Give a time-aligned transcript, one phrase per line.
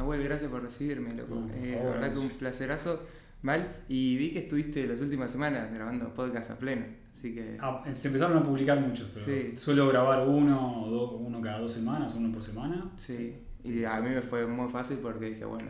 [0.00, 1.46] Nahuel, gracias por recibirme, loco.
[1.52, 3.06] Eh, favor, la verdad que un placerazo.
[3.42, 3.76] Mal.
[3.88, 6.86] Y vi que estuviste las últimas semanas grabando podcast a pleno.
[7.12, 7.58] Así que.
[7.60, 9.56] Ah, se empezaron a publicar muchos, pero Sí.
[9.56, 12.82] suelo grabar uno o dos, uno cada dos semanas, uno por semana.
[12.96, 13.36] Sí.
[13.62, 15.68] Y a mí me fue muy fácil porque dije, bueno,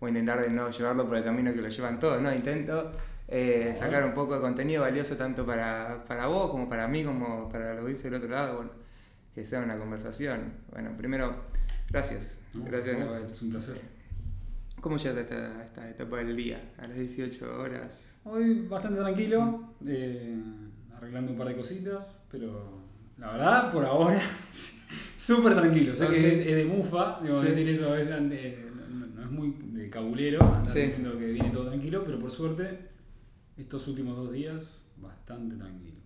[0.00, 2.34] voy a intentar de no llevarlo por el camino que lo llevan todos, ¿no?
[2.34, 2.92] Intento
[3.28, 7.48] eh, sacar un poco de contenido valioso tanto para, para vos como para mí, como
[7.50, 8.70] para lo que dice el otro lado, bueno,
[9.34, 10.52] que sea una conversación.
[10.72, 11.34] Bueno, primero,
[11.90, 12.38] gracias.
[12.54, 12.64] ¿no?
[12.64, 13.24] Gracias, Noel.
[13.32, 13.80] Es un placer.
[14.80, 16.72] ¿Cómo llegas a esta, esta etapa del día?
[16.78, 18.18] A las 18 horas.
[18.24, 20.36] Hoy bastante tranquilo, eh,
[20.96, 22.80] arreglando un par de cositas, pero
[23.18, 24.20] la verdad, por ahora,
[25.16, 25.94] súper tranquilo.
[25.94, 27.48] Sé que es, es de mufa, digo, Sí.
[27.48, 30.80] decir eso es, eh, no, no es muy de cabulero, andar Sí.
[30.80, 32.78] diciendo que viene todo tranquilo, pero por suerte,
[33.56, 35.96] estos últimos dos días, bastante tranquilos.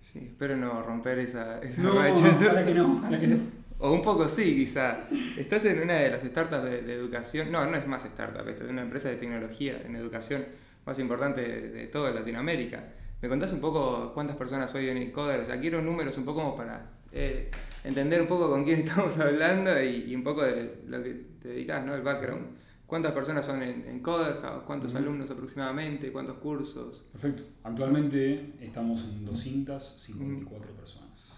[0.00, 3.36] Sí, espero no romper esa, esa No, racha, ojalá que no, ojalá que no.
[3.78, 5.06] O un poco sí, quizá.
[5.36, 7.50] Estás en una de las startups de, de educación.
[7.50, 10.44] No, no es más startup, es una empresa de tecnología en educación
[10.86, 12.84] más importante de, de toda Latinoamérica.
[13.20, 15.40] ¿Me contás un poco cuántas personas hoy en Encoder?
[15.40, 17.50] O sea, quiero números un poco como para eh,
[17.82, 21.48] entender un poco con quién estamos hablando y, y un poco de lo que te
[21.48, 21.94] dedicas, ¿no?
[21.94, 22.64] El background.
[22.86, 24.36] ¿Cuántas personas son en, en Coder?
[24.66, 26.12] ¿Cuántos alumnos aproximadamente?
[26.12, 27.06] ¿Cuántos cursos?
[27.12, 27.42] Perfecto.
[27.62, 31.33] Actualmente estamos en 254 personas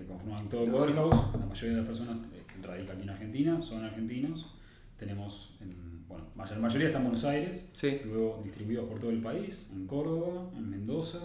[0.00, 1.16] que conforman todo el House.
[1.38, 4.54] La mayoría de las personas eh, radica aquí en Argentina, son argentinos.
[4.98, 5.74] Tenemos, en,
[6.08, 8.00] bueno, la mayoría está en Buenos Aires, Sí.
[8.04, 11.20] luego distribuidos por todo el país, en Córdoba, en Mendoza,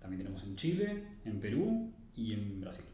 [0.00, 2.84] también tenemos en Chile, en Perú y en Brasil.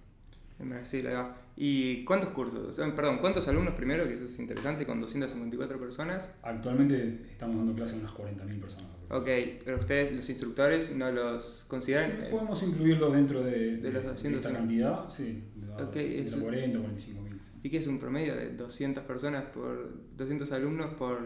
[0.58, 1.36] En Brasil, ahí va.
[1.56, 2.76] ¿Y cuántos cursos?
[2.96, 4.04] Perdón, ¿cuántos alumnos primero?
[4.04, 6.30] Que eso es interesante, con 254 personas.
[6.42, 8.90] Actualmente estamos dando clase a unas 40.000 personas.
[9.10, 9.28] Ok,
[9.64, 12.12] pero ustedes, los instructores, no los consideran.
[12.12, 16.22] eh, Podemos incluirlos dentro de, de los 200, esta cantidad, sí, de, la- Ok, de
[16.22, 17.40] eso- la 40 o 45 mil.
[17.62, 19.92] ¿Y qué es un promedio de 200 personas por.
[20.16, 21.18] 200 alumnos por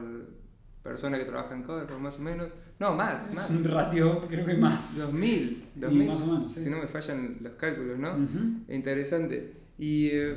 [0.83, 2.51] persona que trabaja en Coder, por más o menos?
[2.79, 3.49] No, más, Es más.
[3.51, 4.99] un ratio, creo que más.
[5.07, 6.09] 2000, Y 2000.
[6.09, 6.65] más o menos, sí.
[6.65, 8.17] Si no me fallan los cálculos, ¿no?
[8.69, 9.65] Interesante.
[9.79, 10.37] Y eh,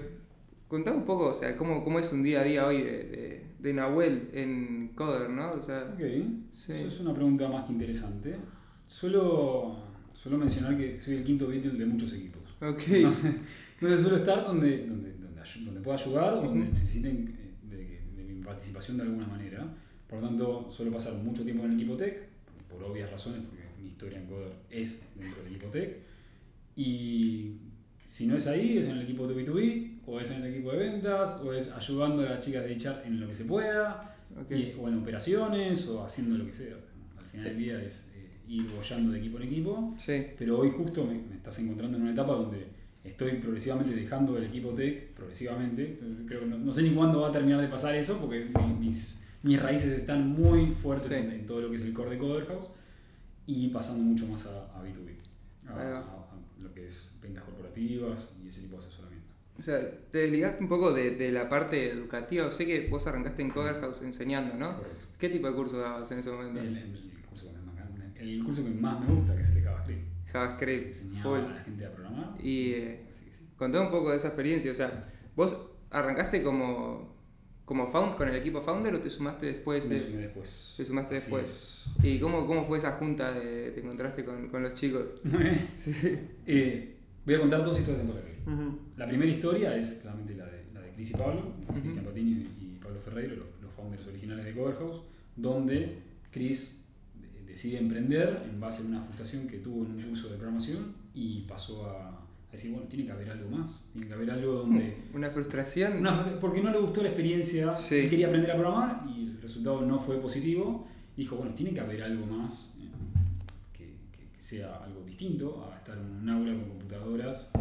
[0.68, 3.44] contame un poco, o sea, cómo, cómo es un día a día hoy de, de,
[3.60, 5.54] de Nahuel en Coder, ¿no?
[5.54, 6.02] O sea, Ok,
[6.54, 6.74] Sí.
[6.74, 8.36] eso es una pregunta más que interesante.
[8.88, 9.78] Suelo,
[10.14, 12.42] suelo mencionar que soy el quinto Beatle de muchos equipos.
[12.62, 12.82] ok.
[12.88, 13.36] Entonces,
[13.76, 16.74] entonces suelo estar donde, donde, donde, donde pueda ayudar, o donde Ujú.
[16.74, 17.54] necesiten eh,
[18.16, 19.66] de, de mi participación de alguna manera.
[20.10, 22.28] Por lo tanto, suelo pasar mucho tiempo en el equipo tech,
[22.70, 25.98] por obvias razones, porque mi historia en Coder es dentro del equipo tech.
[26.76, 27.52] Y
[28.10, 30.72] si no es ahí, es en el equipo de B2B, o es en el equipo
[30.74, 34.16] de ventas, o es ayudando a las chicas de HR en lo que se pueda,
[34.38, 34.52] ok.
[34.52, 36.76] y- o en operaciones, o haciendo lo que sea.
[37.18, 39.94] Al final del día es eh, ir bollando de equipo en equipo.
[39.98, 42.68] Sí, Pero hoy justo me, me estás encontrando en una etapa donde
[43.04, 46.00] estoy progresivamente dejando el equipo tech, progresivamente.
[46.28, 49.22] Creo no, no sé ni cuándo va a terminar de pasar eso, porque mi- mis,
[49.44, 51.16] mis raíces están muy fuertes Sí.
[51.16, 52.68] en, en todo lo que es el core de Coder House
[53.46, 55.16] y pasando mucho más a, a B2B,
[55.68, 56.19] a,
[56.80, 59.34] que es ventas corporativas y ese tipo de asesoramiento.
[59.60, 59.80] o sea,
[60.12, 62.50] te desligaste un poco de, de la parte educativa.
[62.52, 64.76] Sé que vos arrancaste en Coder House enseñando, ¿no?
[64.78, 65.06] Correcto.
[65.18, 66.60] ¿Qué tipo de curso dabas en ese momento?
[66.62, 66.78] El, el-
[67.12, 70.08] el curso que me- el curso que más me gusta, que es el de JavaScript.
[70.32, 71.40] JavaScript, Enseñaba full.
[71.52, 72.36] a la gente a programar.
[72.46, 73.26] Y eh, sí.
[73.58, 74.72] contame un poco de esa experiencia.
[74.72, 75.58] O sea, ¿vos
[75.92, 77.16] arrancaste como,
[77.70, 79.86] como found, con el equipo founder o te sumaste después?
[79.88, 80.74] Me de- sumé después.
[80.76, 81.84] te sumaste Así después.
[82.00, 82.04] es.
[82.04, 85.12] ¿Y cómo, cómo fue esa junta de te encontraste con, con los chicos?
[85.76, 85.92] Sí.
[86.48, 88.38] Eh, voy a contar dos historias en paralelo.
[88.48, 88.80] Ujú.
[88.98, 91.80] La primera historia es claramente la de, la de Cris y Pablo, Ujú.
[91.82, 95.02] Cristian Patini y Pablo Ferreiro, los, los founders originales de Cover House,
[95.36, 96.00] donde
[96.32, 96.84] Cris
[97.22, 100.96] de- decide emprender en base a una frustración que tuvo en un curso de programación
[101.14, 104.54] y pasó a, a decir, bueno, tiene que haber algo más, tiene que haber algo
[104.54, 104.98] donde...
[105.14, 105.98] Una frustración.
[106.00, 107.96] Una porque no le gustó la experiencia, Sí.
[107.96, 110.88] él quería aprender a programar y el resultado no fue positivo.
[111.16, 112.88] Dijo, bueno, tiene que haber algo más eh,
[113.74, 117.52] que, que- que sea algo distinto a estar en un aula con computadoras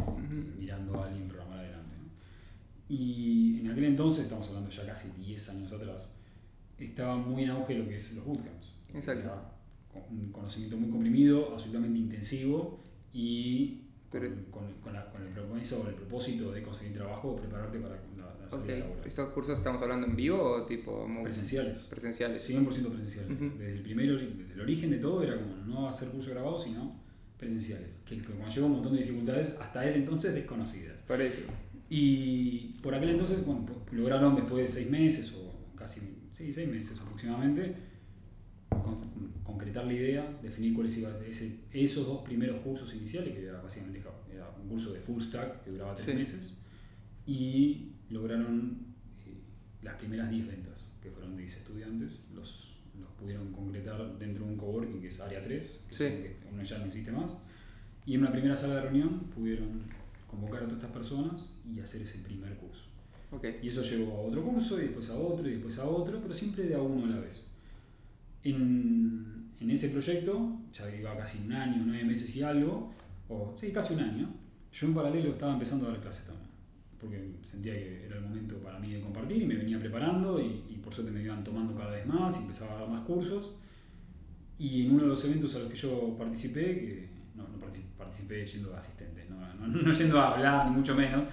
[0.58, 1.96] mirando a alguien programar adelante.
[2.00, 2.94] ¿no?
[2.94, 6.14] Y en aquel entonces, estamos hablando ya casi 10 años atrás,
[6.78, 8.72] estaba muy en auge lo que es los bootcamps.
[8.94, 9.24] Exacto.
[9.24, 12.80] Era un conocimiento muy comprimido, absolutamente intensivo
[13.12, 17.36] y Pero- con- con la- con el compromiso o el propósito de conseguir trabajo o
[17.36, 18.80] prepararte para la, la salida Ok.
[18.80, 19.06] laboral.
[19.06, 21.78] ¿Estos cursos estamos hablando en vivo o tipo Presenciales.
[21.80, 22.42] presenciales?
[22.48, 23.30] 100% presenciales.
[23.32, 23.58] Ujú.
[23.58, 26.98] Desde el primero, desde el origen de todo era como no hacer curso grabado, sino
[27.36, 28.00] presenciales.
[28.06, 31.02] Que, que conlleva un montón de dificultades hasta ese entonces desconocidas.
[31.02, 31.42] Por eso.
[31.90, 36.00] Y por aquel entonces, bueno, lograron después de seis meses o casi,
[36.32, 37.74] sí, seis meses aproximadamente,
[39.58, 41.28] concretar la idea, definir cuáles iban a ser
[41.72, 44.00] esos dos primeros cursos iniciales, que era básicamente
[44.32, 46.14] era un curso de full stack que duraba tres Sí.
[46.14, 46.56] meses,
[47.26, 48.78] y lograron
[49.26, 49.34] eh,
[49.82, 54.52] las primeras 10 ventas, que fueron de 10 estudiantes, los, los pudieron concretar dentro de
[54.52, 56.04] un coworking que es Área 3, que, Sí.
[56.04, 57.32] es que uno ya no existe más.
[58.06, 59.82] Y en una primera sala de reunión pudieron
[60.28, 62.84] convocar a todas estas personas y hacer ese primer curso.
[63.32, 63.44] Ok.
[63.62, 66.32] Y eso llevó a otro curso, y después a otro, y después a otro, pero
[66.32, 67.44] siempre de a uno a la vez.
[68.44, 72.92] En, en ese proyecto, ya iba casi un año, nueve meses y algo,
[73.28, 74.28] o sí, casi un año,
[74.72, 76.48] yo en paralelo estaba empezando a dar clases también.
[77.00, 80.64] Porque sentía que era el momento para mí de compartir y me venía preparando y,
[80.68, 83.52] y por suerte me iban tomando cada vez más y empezaba a dar más cursos.
[84.58, 87.84] Y en uno de los eventos a los que yo participé, que no, no partici-
[87.96, 91.32] participé yendo de asistente, no, no, no yendo a hablar, ni mucho menos,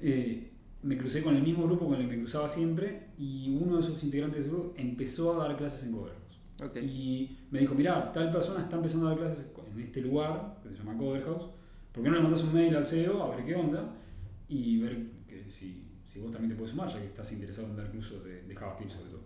[0.00, 0.50] eh,
[0.84, 3.80] me crucé con el mismo grupo con el que me cruzaba siempre y uno de
[3.80, 6.19] esos integrantes del grupo empezó a dar clases en Coverhouse.
[6.62, 6.76] Ok.
[6.76, 10.70] Y me dijo, mirá, tal persona está empezando a dar clases en este lugar, que
[10.70, 11.46] se llama Coverhouse,
[11.92, 13.94] ¿por qué no le mandas un mail al CEO a ver qué onda?
[14.48, 17.76] Y ver que si, si vos también te puedes sumar, ya que estás interesado en
[17.76, 19.20] dar cursos de, de JavaScript sobre todo.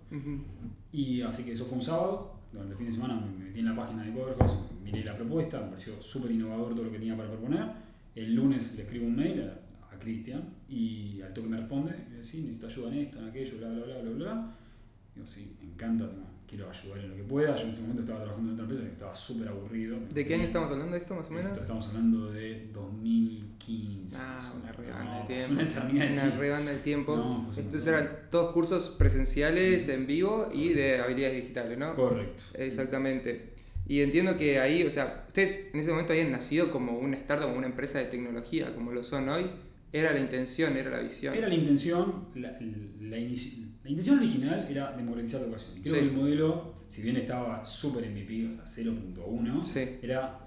[0.93, 3.67] Y así que eso fue un sábado, durante el fin de semana me metí en
[3.67, 7.17] la página de Coverhouse, miré la propuesta, me pareció súper innovador todo lo que tenía
[7.17, 7.69] para proponer.
[8.15, 11.93] El lunes le escribo un mail a, a Cristian y al toque me responde,
[12.23, 14.57] sí, necesito ayuda en esto, en aquello, bla, bla, bla, bla, bla.
[15.15, 16.09] Digo, sí, me encanta,
[16.55, 17.55] quiero ayudar en lo que pueda.
[17.57, 19.99] Yo en ese momento estaba trabajando en otra empresa que estaba súper aburrido.
[20.13, 21.59] ¿De qué año estamos hablando de esto más o Esto menos?
[21.63, 24.17] estamos hablando de 2015.
[24.19, 25.53] Ah, una rebanda No, de tiempo.
[25.53, 26.41] Una eternidad de Una tiempo.
[26.41, 27.17] rebanda de tiempo.
[27.17, 31.93] No, Estos eran todos cursos presenciales en vivo y de habilidades digitales, ¿no?
[31.95, 32.43] Correcto.
[32.55, 33.55] Exactamente.
[33.87, 37.47] Y entiendo que ahí, o sea, ustedes en ese momento habían nacido como una startup,
[37.47, 39.47] como una empresa de tecnología, como lo son hoy.
[39.93, 41.35] Era la intención, era la visión.
[41.35, 42.53] Era la intención, la,
[43.01, 43.19] la,
[43.85, 45.77] la intención original era democratizar la educación.
[45.79, 46.01] Y Creo Sí.
[46.01, 49.99] que el modelo, si bien estaba súper MVP, o sea, 0.1, Sí.
[50.03, 50.41] era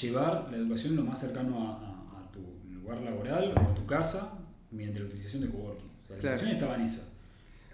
[0.00, 2.40] llevar la educación lo más cercano a, a- a tu
[2.72, 4.38] lugar laboral o a tu casa
[4.70, 5.86] mediante la utilización de coworking.
[6.02, 6.34] O sea, la Claro.
[6.36, 7.08] educación estaba en esa.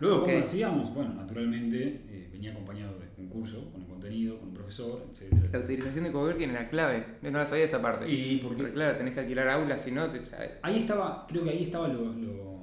[0.00, 0.38] Luego, ¿cómo Ok.
[0.38, 0.94] lo hacíamos?
[0.94, 5.32] Bueno, naturalmente eh, venía acompañado de un curso, con el contenido, con un profesor, etc.
[5.52, 7.04] La utilización de coworking era clave.
[7.22, 8.08] Yo no la sabía esa parte.
[8.08, 10.24] Y porque Porque claro, tenés que alquilar aulas, si no, te...
[10.24, 10.50] sabes.
[10.62, 12.57] ahí estaba, creo que ahí estaba lo, lo,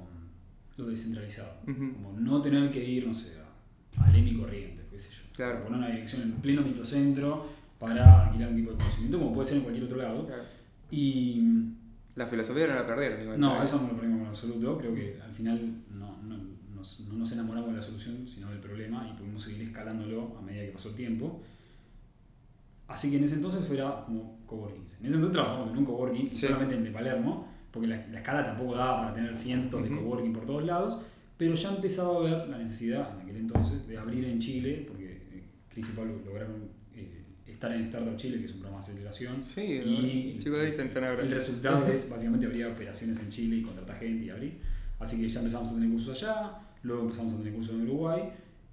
[0.76, 1.60] lo descentralizado.
[1.66, 1.92] Ujú.
[1.94, 3.32] Como no tener que ir, no sé,
[3.98, 5.22] a, Lemi Corrientes, qué sé yo.
[5.34, 5.62] Claro.
[5.64, 7.46] Poner una dirección en pleno microcentro
[7.78, 10.26] para alquilar un tipo de conocimiento, como puede ser en cualquier otro lado.
[10.26, 10.42] Claro.
[10.90, 11.42] Y
[12.14, 14.78] La filosofía no la perdieron no, eso no lo perdimos en absoluto.
[14.78, 16.38] Creo que al final no, no,
[16.74, 20.42] nos, no nos enamoramos de la solución, sino del problema y pudimos seguir escalándolo a
[20.42, 21.42] medida que pasó el tiempo.
[22.88, 24.82] Así que en ese entonces era como coworking.
[25.00, 26.46] En ese entonces trabajamos en un coworking, Sí.
[26.46, 30.32] solamente en de Palermo, porque la, la escala tampoco daba para tener cientos de coworking
[30.32, 31.00] por todos lados,
[31.36, 35.12] pero ya empezaba a ver la necesidad en aquel entonces de abrir en Chile, porque
[35.32, 38.90] eh, Chris y Pablo lograron eh, estar en Startup Chile, que es un programa de
[38.92, 41.22] aceleración, Sí, Y- están ahora.
[41.22, 44.58] el resultado es básicamente abrir operaciones en Chile y contratar gente y abrir.
[44.98, 46.52] Así que ya empezamos a tener cursos allá,
[46.82, 48.22] luego empezamos a tener cursos en Uruguay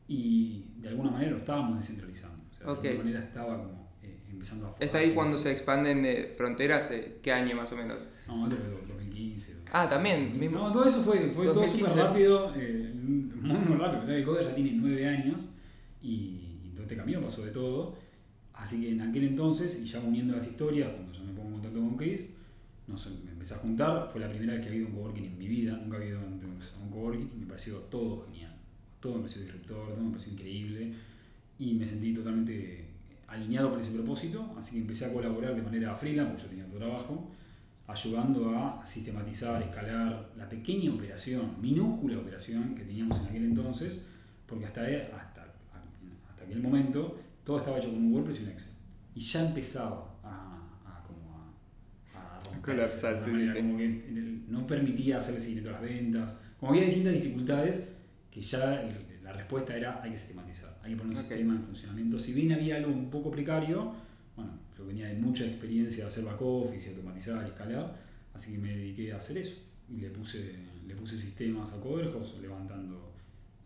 [0.08, 2.42] y de alguna manera lo estábamos descentralizando.
[2.52, 2.82] O sea.
[2.82, 4.76] De alguna manera estaba como eh, empezando a.
[4.84, 8.08] Está ahí cuando se expanden de fronteras, eh, ¿qué año más o menos?
[8.38, 9.62] No, fue 2015.
[9.72, 10.60] Ah, también, mismo.
[10.60, 11.90] No, todo eso fue, fue todo 2015.
[11.90, 14.14] súper rápido, eh, muy, muy rápido.
[14.14, 15.48] El Coder ya tiene nueve años
[16.02, 17.96] y, y todo este camino pasó de todo.
[18.54, 21.54] Así que en aquel entonces, y ya uniendo las historias, cuando yo me pongo en
[21.54, 22.36] contacto con Chris,
[22.88, 24.10] nos me empecé a juntar.
[24.12, 25.74] Fue la primera vez que había un coworking en mi vida.
[25.78, 28.56] Nunca había ido antes a un coworking y me pareció todo genial.
[29.00, 30.94] Todo me pareció disruptor, todo me pareció increíble.
[31.60, 32.86] Y me sentí totalmente
[33.28, 34.54] alineado con ese propósito.
[34.58, 37.32] Así que empecé a colaborar de manera freelance, porque yo tenía otro trabajo
[37.88, 44.08] ayudando a sistematizar, escalar la pequeña operación, minúscula operación que teníamos en aquel entonces,
[44.48, 45.44] porque hasta, hasta,
[46.30, 48.72] hasta aquel momento todo estaba hecho con un WordPress y un Excel.
[49.16, 51.54] Y ya empezaba a, a como
[52.16, 52.62] a, a romperse
[53.02, 53.58] Colapsar, sí, sí.
[53.58, 57.96] como que no permitía hacer el seguimiento de las ventas, como había distintas dificultades
[58.32, 58.90] que ya
[59.22, 61.28] la respuesta era hay que sistematizar, hay que poner un Ok.
[61.30, 62.18] sistema en funcionamiento.
[62.18, 63.94] Si bien había algo un poco precario,
[64.36, 64.52] bueno,
[64.86, 67.96] venía de mucha experiencia de hacer back office automatizar escalar,
[68.34, 69.56] así que me dediqué a hacer eso.
[69.90, 70.56] Y le puse,
[70.88, 73.14] le puse sistemas a Coverhouse, levantando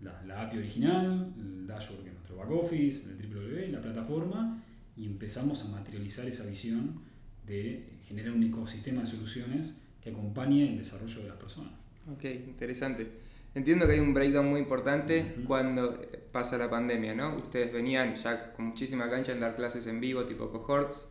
[0.02, 4.64] la, la API original, el dashboard que es nuestro back office, el www, la plataforma,
[4.96, 7.02] y empezamos a materializar esa visión
[7.46, 11.72] de generar un ecosistema de soluciones que acompañe el desarrollo de las personas.
[12.12, 13.27] Ok, interesante.
[13.58, 16.00] Entiendo que hay un breakdown muy importante cuando
[16.32, 17.38] pasa la pandemia, ¿no?
[17.38, 21.10] Ustedes venían ya con muchísima cancha en dar clases en vivo, tipo cohorts,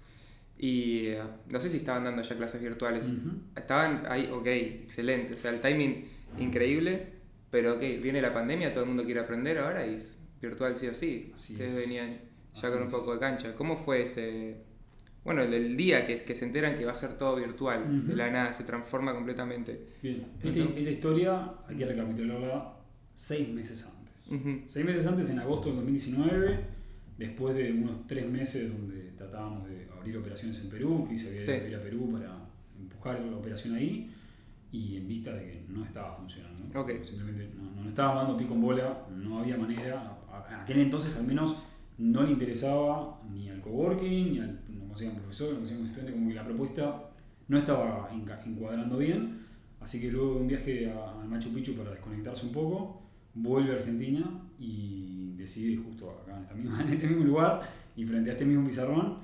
[0.56, 3.12] y eh, no sé si estaban dando ya clases virtuales.
[3.56, 5.34] Estaban ahí, ok, excelente.
[5.34, 7.08] O sea, el timing increíble,
[7.50, 10.86] pero ok, viene la pandemia, todo el mundo quiere aprender ahora y es virtual sí
[10.86, 11.32] o sí.
[11.34, 11.80] Así Ustedes es.
[11.80, 12.20] venían
[12.54, 13.56] ya Así con un poco de cancha.
[13.56, 14.58] ¿Cómo fue ese,
[15.26, 18.06] bueno, el, el día que, que se enteran que va a ser todo virtual?
[18.08, 19.88] De la nada, se transforma completamente.
[20.02, 22.72] Bien, Este- esa historia hay que recapitularla
[23.14, 24.72] seis meses antes.
[24.72, 26.60] Seis meses antes, en agosto del 2019,
[27.18, 31.44] después de unos tres meses donde tratábamos de abrir operaciones en Perú, Cris había ido
[31.46, 31.50] Sí.
[31.52, 34.10] a ir a Perú para empujar la operación ahí,
[34.72, 36.66] y en vista de que no estaba funcionando.
[37.04, 40.18] Simplemente no, no estaba dando pico en bola, no había manera.
[40.30, 41.62] A, a aquel entonces al menos
[41.98, 44.60] no le interesaba ni al coworking, ni al
[44.96, 47.10] no conseguían profesor, no conseguían estudiante, como que la propuesta
[47.48, 49.46] no estaba encuadrando bien.
[49.80, 53.02] Así que luego de un viaje a, Machu Picchu para desconectarse un poco,
[53.34, 54.24] vuelve a Argentina
[54.58, 57.60] y decide justo acá en, esta misma- en este mismo lugar
[57.94, 59.18] y frente a este mismo pizarrón,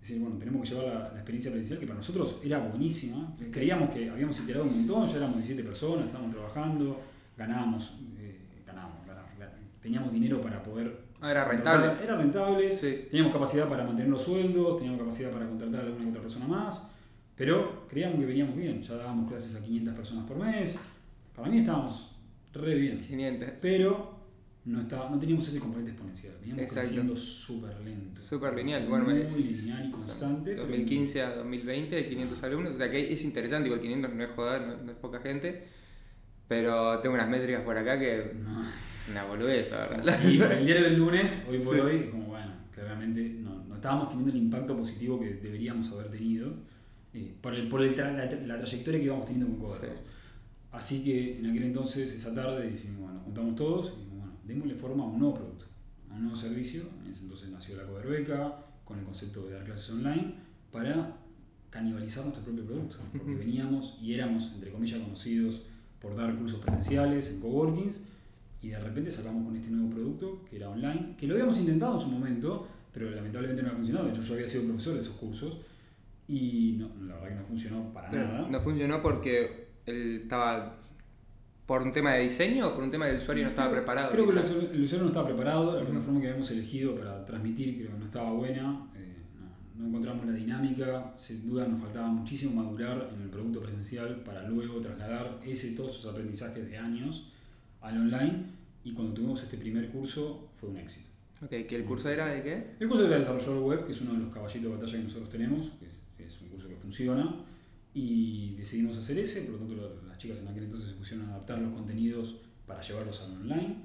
[0.00, 3.34] decir, bueno, tenemos que llevar la, la experiencia presencial que para nosotros era buenísima.
[3.50, 7.00] Creíamos que habíamos iterado un montón, ya éramos 17 personas, estábamos trabajando,
[7.36, 9.80] ganábamos, eh, ganábamos, ganábamos, ganábamos.
[9.80, 11.07] teníamos dinero para poder...
[11.20, 12.04] Ah, era rentable.
[12.04, 13.06] Era rentable, Sí.
[13.10, 16.90] teníamos capacidad para mantener los sueldos, teníamos capacidad para contratar a alguna otra persona más,
[17.34, 20.78] pero creíamos que veníamos bien, ya dábamos clases a 500 personas por mes,
[21.34, 22.14] para mí estábamos
[22.52, 23.50] re bien, 500.
[23.60, 24.16] pero
[24.64, 26.80] no, estaba, no teníamos ese componente exponencial, veníamos Exacto.
[26.88, 28.20] creciendo súper lento.
[28.20, 28.86] Súper lineal.
[28.88, 30.50] Bueno, muy es- lineal y constante.
[30.52, 32.74] pero- 2015 a 2020, 500 alumnos.
[32.74, 35.64] O sea que es interesante, igual 500 no es joder, no, no es poca gente.
[36.48, 38.62] Pero tengo unas métricas por acá que No.
[39.10, 40.18] Una boludez, la verdad.
[40.24, 41.80] Y el diario del lunes, hoy por Sí.
[41.80, 46.08] hoy, es como bueno, claramente no, no estábamos teniendo el impacto positivo que deberíamos haber
[46.10, 46.52] tenido
[47.14, 49.80] eh, por, el, por el tra- la, tra- la trayectoria que íbamos teniendo con Cover.
[49.90, 50.02] Sí.
[50.72, 54.74] Así que en aquel entonces, esa tarde, dijimos, bueno, nos juntamos todos y bueno, démosle
[54.74, 55.64] forma a un nuevo producto,
[56.10, 56.82] a un nuevo servicio.
[57.04, 60.34] En ese entonces nació la Cover Beca con el concepto de dar clases online
[60.70, 61.16] para
[61.70, 62.96] canibalizar nuestro propio producto.
[63.12, 65.62] Porque veníamos y éramos, entre comillas, conocidos
[66.00, 68.04] por dar cursos presenciales en coworkings
[68.62, 71.94] y de repente sacamos con este nuevo producto que era online, que lo habíamos intentado
[71.94, 74.06] en su momento, pero lamentablemente no había funcionado.
[74.06, 75.58] De hecho, yo había sido profesor de esos cursos
[76.26, 78.48] y no, la verdad que no funcionó para Pero nada.
[78.50, 80.76] no funcionó porque él estaba
[81.66, 84.10] por un tema de diseño o por un tema del usuario no estaba Creo- preparado.
[84.10, 84.50] Creo que el quizás.
[84.50, 87.98] usuario, el usuario no estaba preparado, la plataforma que habíamos elegido para transmitir creo que
[87.98, 89.16] no estaba buena, eh,
[89.76, 94.16] no, no encontramos la dinámica, sin duda nos faltaba muchísimo madurar en el producto presencial
[94.24, 97.30] para luego trasladar ese, todos esos aprendizajes de años
[97.80, 98.46] al online
[98.84, 101.08] y cuando tuvimos este primer curso fue un éxito.
[101.42, 102.74] Ok, que el curso era de qué?
[102.80, 105.30] El curso de desarrollador web, que es uno de los caballitos de batalla que nosotros
[105.30, 107.44] tenemos, que es, es un curso que funciona,
[107.94, 111.34] y decidimos hacer ese, por lo tanto las chicas en aquel entonces se pusieron a
[111.34, 113.76] adaptar los contenidos para llevarlos al online,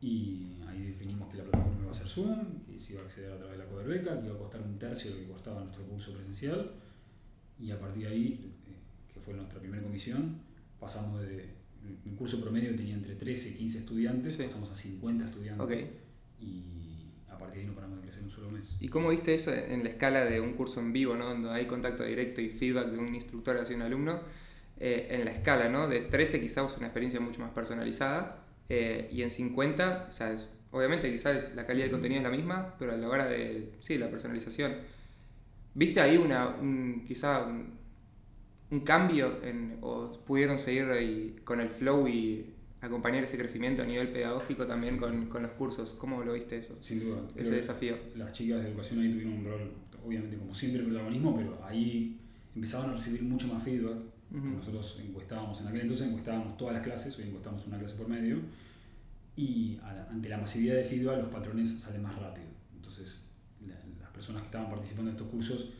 [0.00, 3.32] y ahí definimos que la plataforma iba a ser Zoom, que se iba a acceder
[3.32, 5.32] a través de la Cover Beca, que iba a costar un tercio de lo que
[5.32, 6.70] costaba nuestro curso presencial,
[7.60, 10.38] y a partir de ahí, eh, que fue nuestra primera comisión,
[10.80, 11.57] pasamos de...
[12.06, 14.42] Un curso promedio tenía entre 13 y 15 estudiantes, Sí.
[14.42, 15.86] pasamos a 50 estudiantes
[16.40, 18.76] y a partir de ahí no paramos de crecer un solo mes.
[18.80, 21.26] ¿Y cómo viste eso en la escala de un curso en vivo, ¿no?
[21.28, 24.20] donde hay contacto directo y feedback de un instructor hacia un alumno?
[24.80, 25.88] Eh, en la escala, ¿no?
[25.88, 30.48] De 13 quizás una experiencia mucho más personalizada eh, y en 50, o sea, es-
[30.70, 33.96] obviamente quizás la calidad de contenido es la misma, pero a la hora de, sí,
[33.98, 34.74] la personalización.
[35.74, 37.77] ¿Viste ahí una, un, quizá un,
[38.70, 42.46] un cambio en, o pudieron seguir ahí con el flow y
[42.80, 45.92] acompañar ese crecimiento a nivel pedagógico también con, con los cursos?
[45.98, 46.76] ¿Cómo lo viste eso?
[46.80, 47.22] Sin duda.
[47.34, 47.96] Ese desafío.
[48.14, 49.72] Las chicas de educación ahí tuvieron un rol,
[50.04, 52.20] obviamente, como siempre, protagonismo, pero ahí
[52.54, 53.96] empezaban a recibir mucho más feedback.
[54.30, 54.46] Ujú.
[54.46, 58.38] Nosotros encuestábamos, en aquel entonces encuestábamos todas las clases, hoy encuestamos una clase por medio,
[59.36, 62.46] y la- ante la masividad de feedback los patrones salen más rápido.
[62.76, 63.24] Entonces,
[63.66, 65.70] la- las personas que estaban participando en estos cursos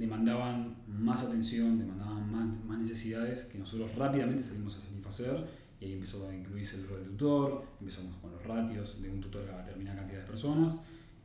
[0.00, 5.46] demandaban más atención, demandaban más, más necesidades que nosotros rápidamente salimos a satisfacer
[5.80, 9.20] y ahí empezó a incluirse el rol de tutor, empezamos con los ratios de un
[9.20, 10.76] tutor a determinada cantidad de personas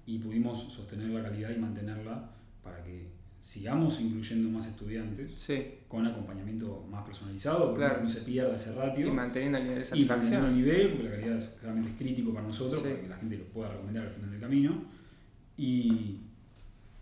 [0.05, 2.29] y pudimos sostener la calidad y mantenerla
[2.63, 3.07] para que
[3.41, 7.95] sigamos incluyendo más estudiantes Sí, con acompañamiento más personalizado, para Claro.
[7.97, 10.55] que no se pierda ese ratio y manteniendo el nivel de y manteniendo el satisfacción.
[10.55, 12.89] nivel, porque la calidad es, claramente es crítico para nosotros, Sí.
[12.89, 14.83] para que la gente lo pueda recomendar al final del camino.
[15.57, 16.21] Y,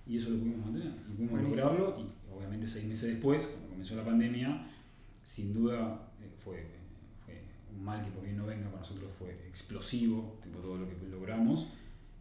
[0.06, 1.66] y eso lo pudimos mantener, y pudimos Buenísimo.
[1.66, 2.00] lograrlo.
[2.00, 4.68] Y obviamente seis meses después, cuando comenzó la pandemia,
[5.24, 6.66] sin duda eh, fue,
[7.26, 7.44] fue
[7.74, 10.96] un mal que por bien no venga, para nosotros fue explosivo, tipo todo lo que
[11.10, 11.72] logramos.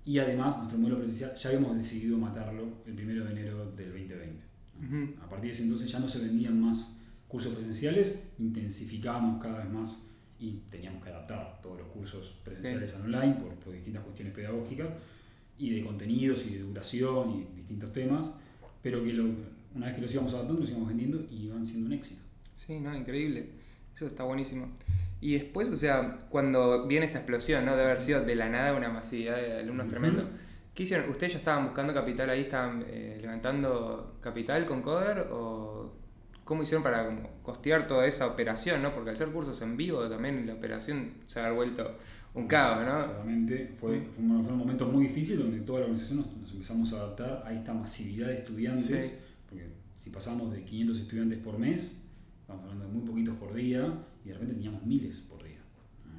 [0.05, 4.45] Y además, nuestro modelo presencial ya habíamos decidido matarlo el primero de enero del 2020.
[4.85, 5.23] Ujú.
[5.23, 6.97] A partir de ese entonces ya no se vendían más
[7.29, 10.07] cursos presenciales, intensificábamos cada vez más
[10.39, 14.89] y teníamos que adaptar todos los cursos presenciales al online por, por distintas cuestiones pedagógicas
[15.67, 18.27] y de contenidos y de duración y distintos temas,
[18.83, 19.31] pero que lo-
[19.75, 22.21] una vez que los íbamos adaptando, los íbamos vendiendo y iban siendo un éxito.
[22.57, 23.47] Sí, no, increíble.
[23.95, 24.69] Eso está buenísimo.
[25.21, 27.77] Y después, o sea, cuando viene esta explosión, ¿no?
[27.77, 30.29] De haber sido de la nada una masividad de alumnos tremendo.
[30.75, 31.09] ¿Qué hicieron?
[31.11, 32.41] ¿Ustedes ya estaban buscando capital ahí?
[32.43, 35.29] ¿Estaban eh, levantando capital con Coder?
[35.31, 35.93] ¿O
[36.45, 38.93] ¿Cómo hicieron para como, costear toda esa operación, ¿no?
[38.93, 41.97] Porque al hacer cursos en vivo también la operación se ha vuelto
[42.35, 42.85] un caos, ¿no?
[42.85, 46.93] Claramente fue, fue un- fueron momentos muy difíciles donde toda la organización nos, nos empezamos
[46.93, 49.15] a adaptar a esta masividad de estudiantes, Sí.
[49.49, 52.09] porque si pasamos de 500 estudiantes por mes,
[52.41, 53.93] estamos hablando de muy poquitos por día,
[54.25, 55.59] y de repente teníamos miles por día.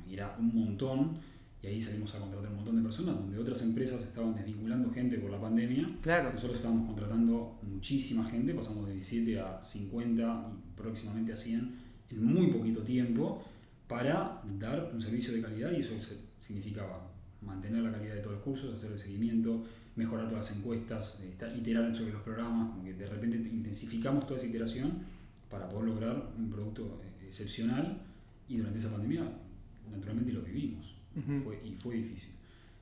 [0.10, 1.18] Y era un montón,
[1.64, 5.18] y ahí salimos a contratar un montón de personas, donde otras empresas estaban desvinculando gente
[5.18, 5.90] por la pandemia.
[6.02, 6.32] Claro.
[6.32, 11.72] Nosotros estábamos contratando muchísima gente, pasamos de 17 a 50 y próximamente a 100
[12.12, 13.44] en muy poquito tiempo
[13.88, 15.94] para dar un servicio de calidad y eso
[16.40, 17.10] significaba
[17.42, 19.64] mantener la calidad de todos los cursos, hacer el seguimiento,
[19.96, 24.38] mejorar todas las encuestas, eh, iterar sobre los programas, como que de repente intensificamos toda
[24.38, 24.94] esa iteración
[25.50, 28.02] para poder lograr un producto eh, excepcional
[28.48, 29.24] y durante esa pandemia
[29.92, 31.44] naturalmente lo vivimos Ujú.
[31.44, 32.34] fue, y fue difícil.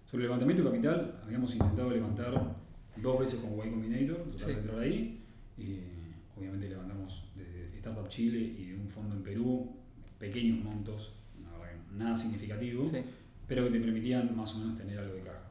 [0.10, 2.56] Sobre el levantamiento de capital, habíamos intentado levantar
[2.98, 4.46] dos veces con Y Combinator, tratar Sí.
[4.54, 5.20] de entrar ahí.
[5.58, 9.74] Eh, obviamente levantamos de Startup Chile y de un fondo en Perú,
[10.22, 11.12] pequeños montos,
[11.44, 13.00] la verdad que nada significativo, Sí.
[13.48, 15.50] pero que te permitían más o menos tener algo de caja.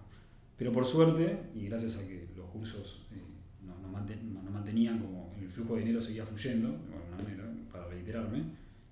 [0.56, 3.20] Pero por suerte, y gracias a que los cursos eh,
[3.66, 7.44] nos, nos manten- nos mantenían como el flujo de dinero seguía fluyendo, de alguna manera,
[7.72, 8.44] para reiterarme,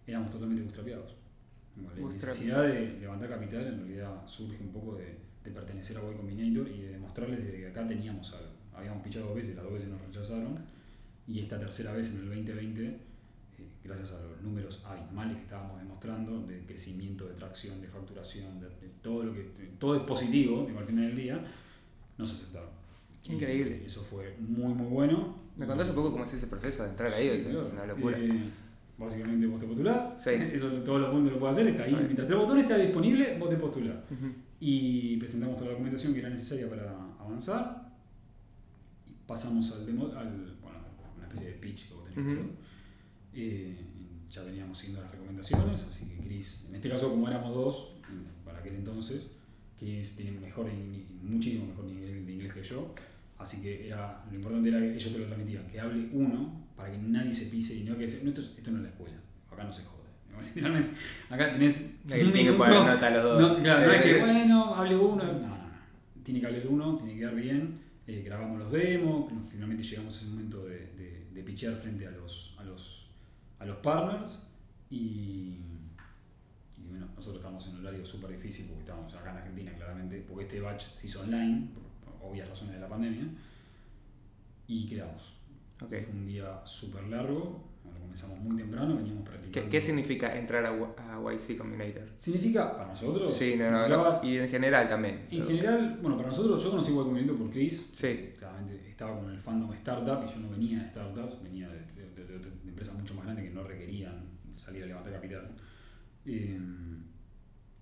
[0.06, 1.14] éramos totalmente bootstrapeados.
[1.76, 6.00] Bueno, La necesidad de levantar capital en realidad surge un poco de, de pertenecer a
[6.12, 8.50] Y Combinator y de demostrarles de que acá teníamos algo.
[8.74, 10.58] Habíamos pichado dos veces, las dos veces nos rechazaron,
[11.26, 12.96] y esta tercera vez en el 2020, eh,
[13.88, 18.68] gracias a los números abismales que estábamos demostrando, de crecimiento, de tracción, de facturación, de,
[18.68, 19.42] de todo lo que
[19.78, 21.42] todo es positivo, digo, al final del día,
[22.16, 22.70] nos aceptaron.
[23.24, 23.80] Qué increíble.
[23.82, 25.36] Y eso fue muy, muy bueno.
[25.56, 27.28] ¿Me contás un poco cómo es ese proceso de entrar ahí?
[27.30, 27.62] Sí, es, claro.
[27.62, 28.16] es una locura.
[28.18, 28.44] Eh,
[28.96, 30.30] básicamente vos te postulás, Sí.
[30.52, 31.90] eso todo el mundo lo puede hacer, está ahí.
[31.94, 32.04] Right.
[32.04, 33.96] Mientras el botón está disponible, vos te postulás.
[34.10, 34.32] Ujú.
[34.60, 36.90] Y presentamos toda la documentación que era necesaria para
[37.20, 37.88] avanzar.
[39.08, 40.78] Y pasamos al demo, al, bueno,
[41.16, 42.42] una especie de pitch que vos tenés que Ujú.
[42.42, 42.54] hacer.
[43.34, 43.76] Eh,
[44.30, 48.44] ya veníamos siguiendo las recomendaciones, así que Chris, en este caso como éramos dos, mm,
[48.44, 49.32] para aquel entonces,
[49.78, 50.66] Chris tiene mejor,
[51.22, 52.94] muchísimo mejor nivel de inglés que yo,
[53.38, 56.90] así que era, lo importante era que ellos te lo transmitían, que hable uno para
[56.92, 58.88] que nadie se pise y no que se, no, esto, es- esto no es la
[58.90, 59.16] escuela,
[59.50, 59.98] acá no se jode.
[60.54, 60.90] Literalmente,
[61.30, 63.40] acá tenés Ahí un que minuto- poner nota a los dos.
[63.58, 65.24] no, claro, no es que, bueno, hable uno.
[65.24, 65.68] No, no, no.
[66.22, 67.78] Tiene que hablar uno, tiene que quedar bien.
[68.06, 72.10] Eh, grabamos los demos, finalmente llegamos a ese momento de, de, de pitchear frente a
[72.10, 72.97] los, a los,
[73.58, 74.44] a los partners.
[74.90, 75.58] Y,
[76.76, 80.24] y bueno, nosotros estábamos en un horario súper difícil porque estábamos acá en Argentina, claramente,
[80.28, 83.24] porque este batch se hizo online, por, por obvias razones de la pandemia.
[84.66, 85.22] Y quedamos.
[85.82, 85.88] ok.
[85.88, 89.52] Fue un día súper largo, bueno, comenzamos muy temprano, veníamos practicando.
[89.52, 92.08] ¿Qué, qué significa entrar a, Y- a YC Combinator?
[92.18, 95.26] Significa, para nosotros, Sí, no, no, no, y en general también.
[95.30, 97.86] En general, bueno, para nosotros, yo conocí Igual Combinator por Chris.
[97.92, 98.34] Sí.
[98.38, 102.24] Claramente estaba con el fandom startup y yo no venía de startups, venía de, de-
[102.24, 104.16] de- de empresas mucho más grandes que no requerían
[104.56, 105.50] salir a levantar capital.
[106.26, 106.58] Eh,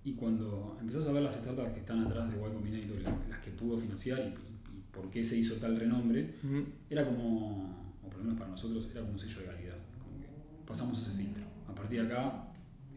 [0.03, 3.39] y cuando empezás a ver las startups que están atrás de Y Combinator, las, las
[3.39, 6.63] que pudo financiar y, y por qué se hizo tal renombre, Ujú.
[6.89, 9.77] era como, o por lo menos para nosotros, era como un sello de calidad.
[10.01, 10.27] Como que
[10.65, 11.43] pasamos ese filtro.
[11.67, 12.47] A partir de acá,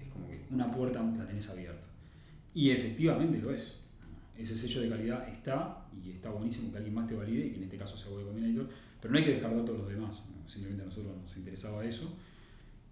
[0.00, 1.86] es como que una puerta la tenés abierta.
[2.54, 3.76] Y efectivamente lo es.
[4.38, 7.56] Ese sello de calidad está y está buenísimo que alguien más te valide, y que
[7.56, 8.68] en este caso sea Web Combinator,
[9.00, 10.22] pero no hay que descartar todos los demás.
[10.46, 12.16] Simplemente a nosotros nos interesaba eso.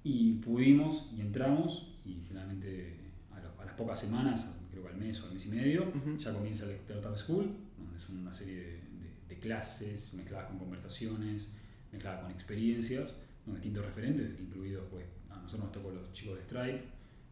[0.05, 2.97] Y pudimos y entramos, y finalmente
[3.33, 5.93] a, lo- a las pocas semanas, creo que al mes o al mes y medio,
[6.19, 8.81] ya comienza el Startup School, donde son una serie de, de-
[9.29, 11.53] de clases mezcladas con conversaciones,
[11.93, 13.11] mezcladas con experiencias,
[13.45, 16.83] con distintos referentes, incluidos, pues, a nosotros nos tocó los chicos de Stripe,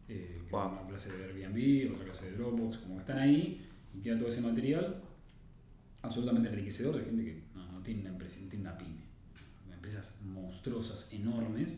[0.09, 0.71] eh, que Wow.
[0.71, 3.61] una clase de Airbnb, otra clase de Dropbox, como que están ahí,
[3.95, 5.01] y queda todo ese material
[6.01, 9.01] absolutamente enriquecedor de gente que no, no tiene una empresa, no tiene una pyme,
[9.73, 11.77] empresas monstruosas, enormes,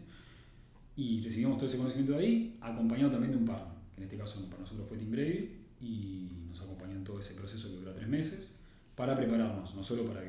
[1.00, 4.18] y recibimos todo ese conocimiento de ahí, acompañado también de un partner, que en este
[4.18, 7.94] caso para nosotros fue Tim Brady, y nos acompañó en todo ese proceso que dura
[7.94, 8.60] tres meses,
[8.96, 10.22] para prepararnos, no solo para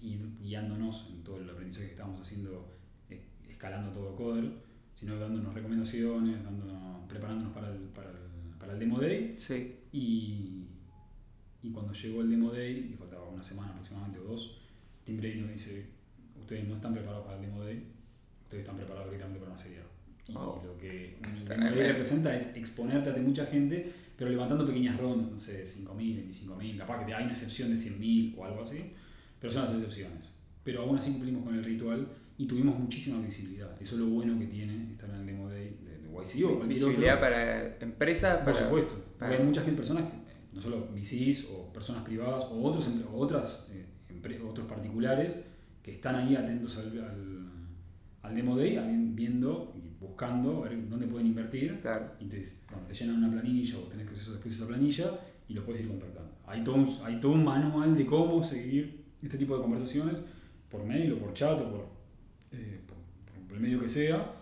[0.00, 2.72] ir guiándonos en todo el aprendizaje que estábamos haciendo,
[3.10, 4.50] eh, escalando todo Coder,
[4.94, 9.74] sino dándonos recomendaciones, dándonos, preparándonos para el, para, el, para el Demo Day, Sí.
[9.92, 10.64] y,
[11.62, 14.62] y cuando llegó el Demo Day, y faltaba una semana aproximadamente o dos,
[15.04, 15.90] Tim Brady nos dice,
[16.38, 17.84] ustedes no están preparados para el Demo Day,
[18.50, 19.82] ustedes están preparados directamente para una serie A".
[20.30, 20.62] Y Oh.
[20.64, 25.64] lo que Day representa es exponerte ante mucha gente, pero levantando pequeñas rondas, no sé,
[25.64, 28.92] 5.000, 25.000, capaz que te- hay una excepción de 100.000 o algo así,
[29.40, 30.28] pero son las excepciones.
[30.62, 33.70] Pero aún así cumplimos con el ritual y tuvimos muchísima visibilidad.
[33.80, 36.60] Eso es lo bueno que tiene estar en el Demo Day de, de YC o
[36.66, 37.20] Visibilidad otro.
[37.20, 38.56] para empresas, Por para...
[38.66, 42.60] supuesto, para- hay mucha gente, personas, que, eh, no solo VCs o personas privadas o
[42.62, 43.86] otros, empre- o otras, eh,
[44.44, 45.44] otros particulares
[45.82, 47.39] que están ahí atentos al, al-
[48.30, 48.78] al Demo Day
[49.14, 51.78] viendo y buscando a ver dónde pueden invertir.
[51.80, 52.12] Claro.
[52.20, 55.54] Y te, bueno, te llenan una planilla o tenés que hacer después esa planilla y
[55.54, 56.30] los puedes ir contactando.
[56.46, 60.22] Hay todo, un, hay todo un manual de cómo seguir este tipo de conversaciones
[60.70, 61.88] por mail o por chat o por,
[62.52, 64.32] eh, por, el medio que sea,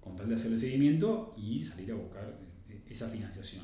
[0.00, 3.62] con tal de hacerle seguimiento y salir a buscar eh, esa financiación.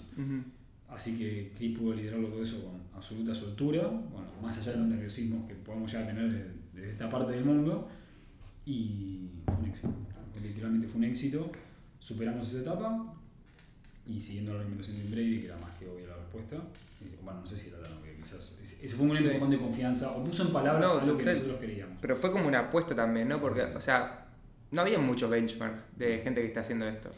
[0.89, 4.87] Así que Chris pudo liderarlo todo eso con absoluta soltura, bueno, más allá de los
[4.87, 7.89] nerviosismos que podemos ya tener desde, esta parte del mundo,
[8.67, 9.89] y fue un éxito.
[10.43, 11.51] Literalmente fue un éxito.
[11.99, 13.15] Superamos esa etapa
[14.07, 17.41] y siguiendo la recomendación de Brady, que era más que obvia la respuesta, eh, bueno,
[17.41, 18.55] no sé si era tan obvia, quizás.
[18.63, 21.99] Ese fue un empujón de confianza, o puso en palabras lo que nosotros queríamos.
[22.01, 23.41] Pero fue como una apuesta también, ¿no?
[23.41, 24.27] Porque, o sea,
[24.71, 27.11] no había muchos benchmarks de gente que está haciendo esto.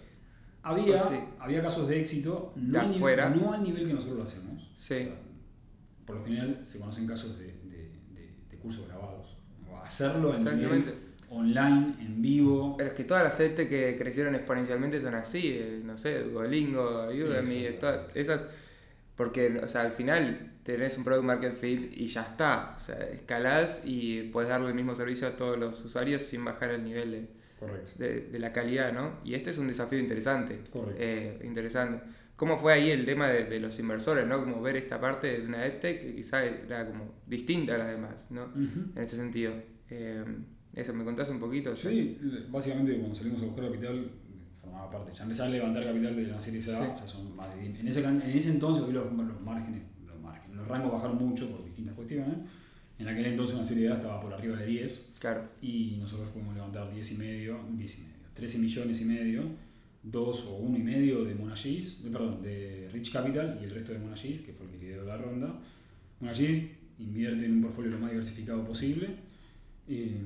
[0.62, 4.22] Había, pues había casos de éxito, no, al nivel, no, al nivel que nosotros lo
[4.24, 4.70] hacemos.
[4.74, 5.08] Sí.
[6.04, 7.90] por lo general se conocen casos de, de,
[8.50, 9.36] de, cursos grabados.
[9.84, 12.76] hacerlo en nivel online, en vivo.
[12.76, 17.08] Pero es que todas las sedes que crecieron exponencialmente son así, eh, no sé, Duolingo,
[17.08, 18.48] Udemy, todas esas,
[19.16, 22.96] porque o sea, al final tenés un product market fit y ya está, o sea,
[22.96, 27.12] escalás y puedes darle el mismo servicio a todos los usuarios sin bajar el nivel
[27.12, 27.92] de, Correcto.
[27.96, 29.18] De, la calidad, ¿no?
[29.24, 30.60] Y este es un desafío interesante.
[30.70, 31.00] Correcto.
[31.00, 32.04] Eh, interesante.
[32.36, 34.40] ¿Cómo fue ahí el tema de, los inversores, ¿no?
[34.40, 38.26] Como ver esta parte de una EdTech que quizá era como distinta a las demás,
[38.30, 38.52] ¿no?
[38.54, 39.54] En este sentido.
[39.88, 40.22] Eh,
[40.76, 41.74] eso, ¿me contás un poquito?
[41.74, 42.18] Sí,
[42.50, 44.10] básicamente cuando salimos a buscar capital,
[44.60, 45.12] formaba parte.
[45.16, 48.04] Ya empezar a levantar capital de la serie A, ya son más de En ese,
[48.04, 49.10] en ese entonces, hoy los,
[49.42, 52.36] márgenes, los márgenes, los rangos bajaron mucho por distintas cuestiones.
[52.98, 55.12] En aquel entonces una serie A estaba por arriba de 10.
[55.18, 55.48] Claro.
[55.62, 59.42] Y nosotros pudimos levantar 10 y medio, 10 y medio, 13 millones y medio,
[60.02, 63.98] 2 o 1 y medio de Monagis, perdón, de Rich Capital y el resto de
[63.98, 65.58] Monagis, que fue el que lideró la ronda.
[66.20, 66.64] Monagis
[66.98, 69.08] invierte en un portfolio lo más diversificado posible.
[69.88, 70.20] Eh,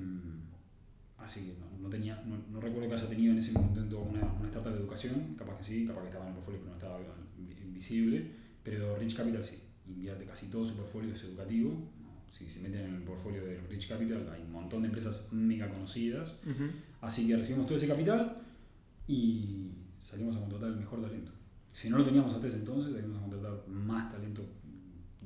[1.20, 4.72] así que no, tenía, no, recuerdo que haya tenido en ese momento una, una startup
[4.72, 6.98] de educación, capaz que sí, capaz que estaba en el portfolio pero no estaba
[7.72, 8.30] visible,
[8.62, 11.90] pero Rich Capital sí, invierte casi todo su portfolio es educativo,
[12.30, 15.68] si se meten en el portfolio de Rich Capital, hay un montón de empresas mega
[15.68, 16.40] conocidas.
[17.00, 18.40] Así que recibimos todo ese capital
[19.08, 21.32] y salimos a contratar el mejor talento.
[21.72, 24.44] Si no lo teníamos antes entonces, salimos a contratar más talento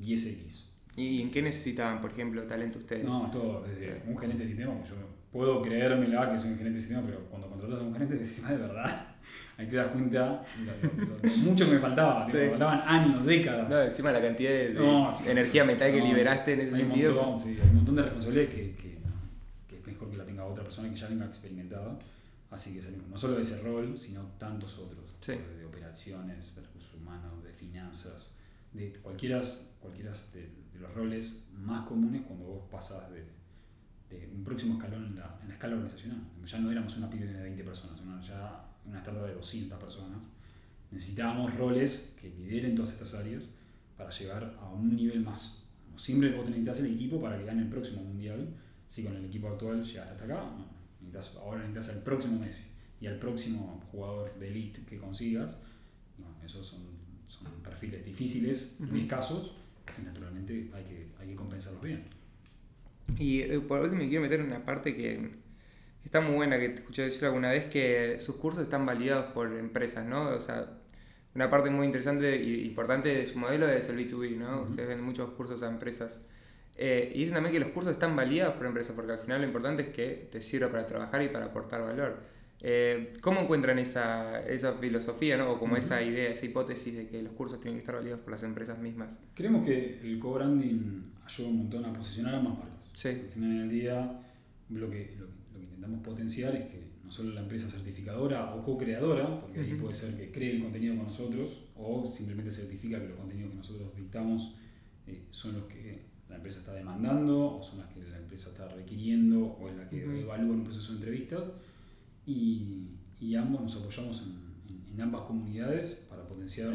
[0.01, 0.63] 10x.
[0.97, 3.05] ¿Y en qué necesitaban, por ejemplo, talento ustedes?
[3.05, 4.97] No, todo, desde un gerente de sistema, pues yo
[5.35, 8.25] puedo creérmela que soy un gerente de sistema, pero cuando contratas a un gerente de
[8.25, 9.07] sistema de verdad,
[9.59, 10.45] ahí te das cuenta
[11.43, 13.69] mucho que me faltaba, me faltaban años, décadas.
[13.69, 17.11] No, encima la cantidad de, energía mental que liberaste en ese sentido.
[17.11, 18.99] Un montón, sí, hay un montón de responsabilidades que, que,
[19.67, 21.99] que, es mejor que la tenga otra persona que ya venga experimentada.
[22.53, 26.95] Así que salimos no solo de ese rol, sino tantos otros, de, operaciones, de recursos
[26.95, 28.31] humanos, de finanzas,
[28.73, 29.43] de cualquiera,
[29.81, 33.25] cualquiera de, de los roles más comunes cuando vos pasás de
[34.11, 36.21] un próximo escalón en la, en la, escala organizacional.
[36.45, 40.19] Ya no éramos una pyme de 20 personas, ya una startup de 200 personas.
[40.91, 43.49] Necesitábamos roles que lideren todas estas áreas
[43.97, 45.65] para llegar a un nivel más.
[45.97, 48.49] siempre vos necesitas el equipo para que gane el próximo mundial.
[48.87, 50.51] Si con el equipo actual llegaste hasta acá,
[51.01, 52.65] necesitas, ahora necesitas el próximo Messi
[53.01, 55.57] y al próximo jugador de elite que consigas.
[56.45, 56.81] esos son,
[57.27, 59.53] son perfiles difíciles, muy escasos,
[60.01, 62.05] y naturalmente hay que, hay que compensarlos bien.
[63.19, 65.31] Y eh, por último me quiero meter en una parte que
[66.05, 69.57] está muy buena, que te escuché decir alguna vez, que sus cursos están validados por
[69.57, 70.29] empresas, ¿no?
[70.31, 70.67] O sea,
[71.35, 74.63] una parte muy interesante e importante de su modelo es el B2B, ¿no?
[74.63, 76.21] Ustedes ven muchos cursos a empresas.
[76.77, 79.47] Eh, y dicen también que los cursos están validados por empresas, porque al final lo
[79.47, 82.35] importante es que te sirva para trabajar y para aportar valor.
[82.61, 85.53] Eh, ¿Cómo encuentran esa, esa filosofía, ¿no?
[85.53, 88.33] o como esa idea, esa hipótesis de que los cursos tienen que estar validados por
[88.33, 89.19] las empresas mismas?
[89.35, 92.84] Creemos que el co-branding ayuda un montón a posicionar a más marcas.
[92.95, 93.09] Sí.
[93.09, 94.21] Al final del día,
[94.71, 99.41] lo que, lo, que intentamos potenciar es que no solo la empresa certificadora o co-creadora,
[99.41, 103.19] porque ahí puede ser que cree el contenido con nosotros, o simplemente certifica que los
[103.19, 104.55] contenidos que nosotros dictamos
[105.07, 108.69] eh, son los que la empresa está demandando, o son las que la empresa está
[108.69, 111.43] requiriendo, o en la que evalúa un proceso de entrevistas,
[112.27, 112.89] y,
[113.21, 116.73] y ambos nos apoyamos en, en, ambas comunidades para potenciar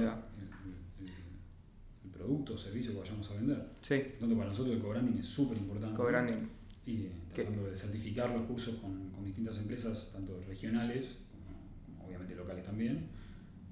[2.20, 3.66] producto o servicio que vayamos a vender.
[3.82, 4.16] Sí.
[4.20, 5.96] Tanto para nosotros el co-branding es súper importante.
[5.96, 6.50] Co-branding.
[6.86, 12.36] Y eh, tratando de certificar los cursos con, con, distintas empresas, tanto regionales como, obviamente
[12.36, 13.08] locales también,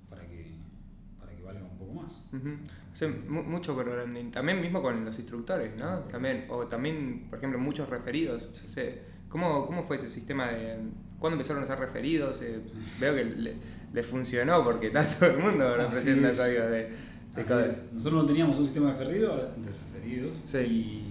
[0.10, 0.54] para que,
[1.20, 2.24] para que valga un poco más.
[3.28, 4.32] mucho co-branding.
[4.32, 6.00] También mismo con los instructores, ¿no?
[6.02, 8.50] También, o también, por ejemplo, muchos referidos.
[9.30, 10.78] ¿Cómo, ¿Cómo fue ese sistema de...
[11.20, 12.42] ¿Cuándo empezaron a ser referidos?
[12.42, 12.62] Eh,
[13.00, 13.56] veo que le,
[13.92, 17.07] le, funcionó porque está todo el mundo ofreciendo códigos de
[17.38, 21.04] nosotros no teníamos un sistema de, referidos, de referidos y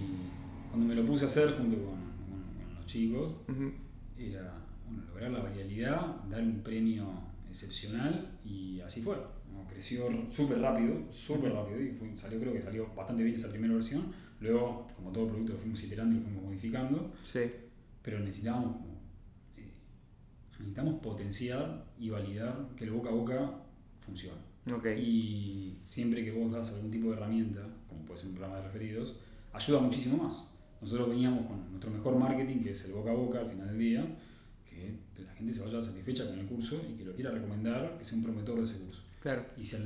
[0.69, 1.97] cuando me lo puse a hacer junto con,
[2.75, 3.33] los chicos,
[4.17, 4.53] era,
[4.85, 7.05] bueno, lograr la variabilidad, dar un premio
[7.49, 9.15] excepcional y así fue.
[9.69, 14.11] Creció súper rápido, súper rápido y salió, creo que salió bastante bien esa primera versión.
[14.39, 17.11] Luego, como todo producto, lo fuimos iterando y lo fuimos modificando.
[17.23, 17.41] Sí.
[18.01, 18.77] Pero necesitábamos,
[19.55, 19.71] eh,
[20.49, 23.51] necesitamos potenciar y validar que el boca a boca
[23.99, 24.46] funciona.
[24.75, 24.99] Okay.
[24.99, 28.67] Y siempre que vos das algún tipo de herramienta, como puede ser un programa de
[28.67, 29.15] referidos,
[29.53, 30.51] ayuda muchísimo más.
[30.81, 33.79] Nosotros veníamos con nuestro mejor marketing, que es el boca a boca al final del
[33.79, 34.05] día,
[34.65, 38.05] que la gente se vaya satisfecha con el curso y que lo quiera recomendar, que
[38.05, 39.01] sea un promotor de ese curso.
[39.21, 39.45] Claro.
[39.57, 39.77] Y si,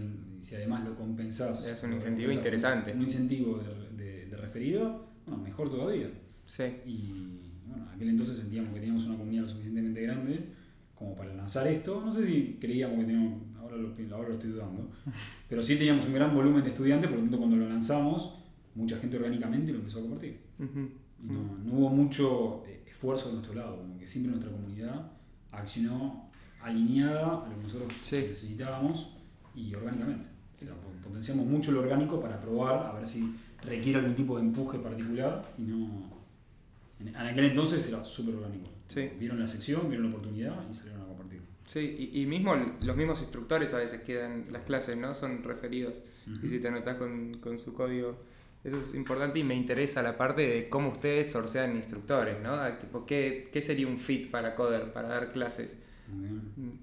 [0.42, 1.66] si además lo compensás.
[1.66, 2.94] Es un incentivo interesante.
[2.94, 3.60] Un, incentivo
[3.96, 6.12] de, de, referido, bueno, mejor todavía.
[6.46, 6.64] Sí.
[6.86, 10.46] Y bueno, en aquel entonces sentíamos que teníamos una comunidad lo suficientemente grande
[10.96, 12.02] como para lanzar esto.
[12.06, 13.42] No sé si creíamos que teníamos,
[13.72, 14.90] ahora lo, ahora lo estoy dudando,
[15.50, 18.36] pero sí teníamos un gran volumen de estudiantes, por lo tanto cuando lo lanzamos,
[18.76, 20.40] mucha gente orgánicamente lo empezó a compartir.
[20.60, 25.12] y no, no, hubo mucho eh, esfuerzo de nuestro lado, como que siempre nuestra comunidad
[25.52, 26.30] accionó
[26.62, 29.18] alineada a lo que nosotros necesitábamos
[29.56, 30.28] y orgánicamente.
[31.04, 35.54] potenciamos mucho lo orgánico para probar, a ver si requiere algún tipo de empuje particular
[35.58, 36.22] y no...
[37.00, 38.70] En, aquel entonces era súper orgánico.
[39.20, 41.01] Vieron la sección, vieron la oportunidad y salieron.
[41.72, 45.14] Sí, y, mismo los mismos instructores a veces quedan las clases, ¿no?
[45.14, 46.02] Son referidos.
[46.44, 48.18] Y si te anotas con, con, su código,
[48.62, 52.62] eso es importante y me interesa la parte de cómo ustedes sortean instructores, ¿no?
[52.78, 55.78] Tipo, ¿qué, ¿qué, sería un fit para Coder, para dar clases?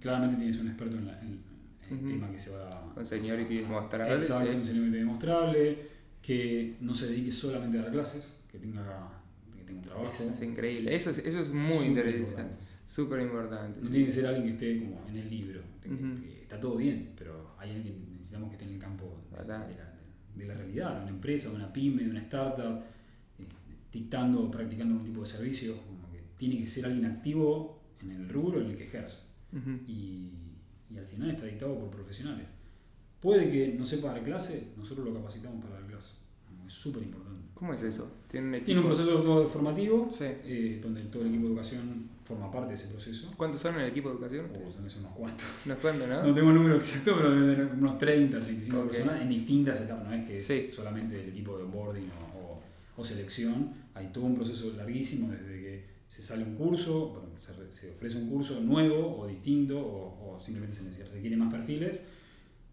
[0.01, 2.95] Claramente tienes un experto en, la, el tema que se va a...
[2.95, 4.15] Con seniority demostrable.
[4.15, 5.79] Exacto, un seniority demostrable,
[6.23, 9.21] que no se dedique solamente a dar clases, que tenga,
[9.55, 10.11] que tenga un trabajo.
[10.15, 12.55] Eso es increíble, eso es, eso es muy interesante,
[12.89, 13.81] súper importante.
[13.83, 15.61] No tiene que ser alguien que esté como en el libro,
[16.43, 19.67] está todo bien, pero hay alguien que necesitamos que esté en el campo de, la,
[20.35, 22.83] de la, realidad, una empresa, una pyme, una startup,
[23.39, 23.45] eh,
[23.93, 28.13] dictando o practicando algún tipo de servicio, como que tiene que ser alguien activo en
[28.13, 29.19] el rubro en el que ejerce.
[29.87, 30.33] y,
[30.91, 32.47] y al final está dictado por profesionales.
[33.21, 36.13] Puede que no sepa dar clase, nosotros lo capacitamos para dar clase.
[36.67, 37.49] Es súper importante.
[37.55, 38.19] ¿Cómo es eso?
[38.31, 42.89] ¿Tiene un, proceso formativo eh, donde todo el equipo de educación forma parte de ese
[42.89, 43.33] proceso.
[43.37, 44.47] ¿Cuántos son en el equipo de educación?
[44.55, 45.47] Oh, son unos cuantos.
[45.67, 46.23] ¿Unos cuantos, no?
[46.23, 50.07] No tengo el número exacto, pero unos 30, 35 personas en distintas etapas.
[50.07, 52.61] No es que es solamente el equipo de onboarding o,
[52.97, 53.73] o, selección.
[53.95, 57.29] Hay todo un proceso larguísimo desde que se sale un curso, bueno,
[57.71, 62.03] se, ofrece un curso nuevo o distinto o, o simplemente se requiere más perfiles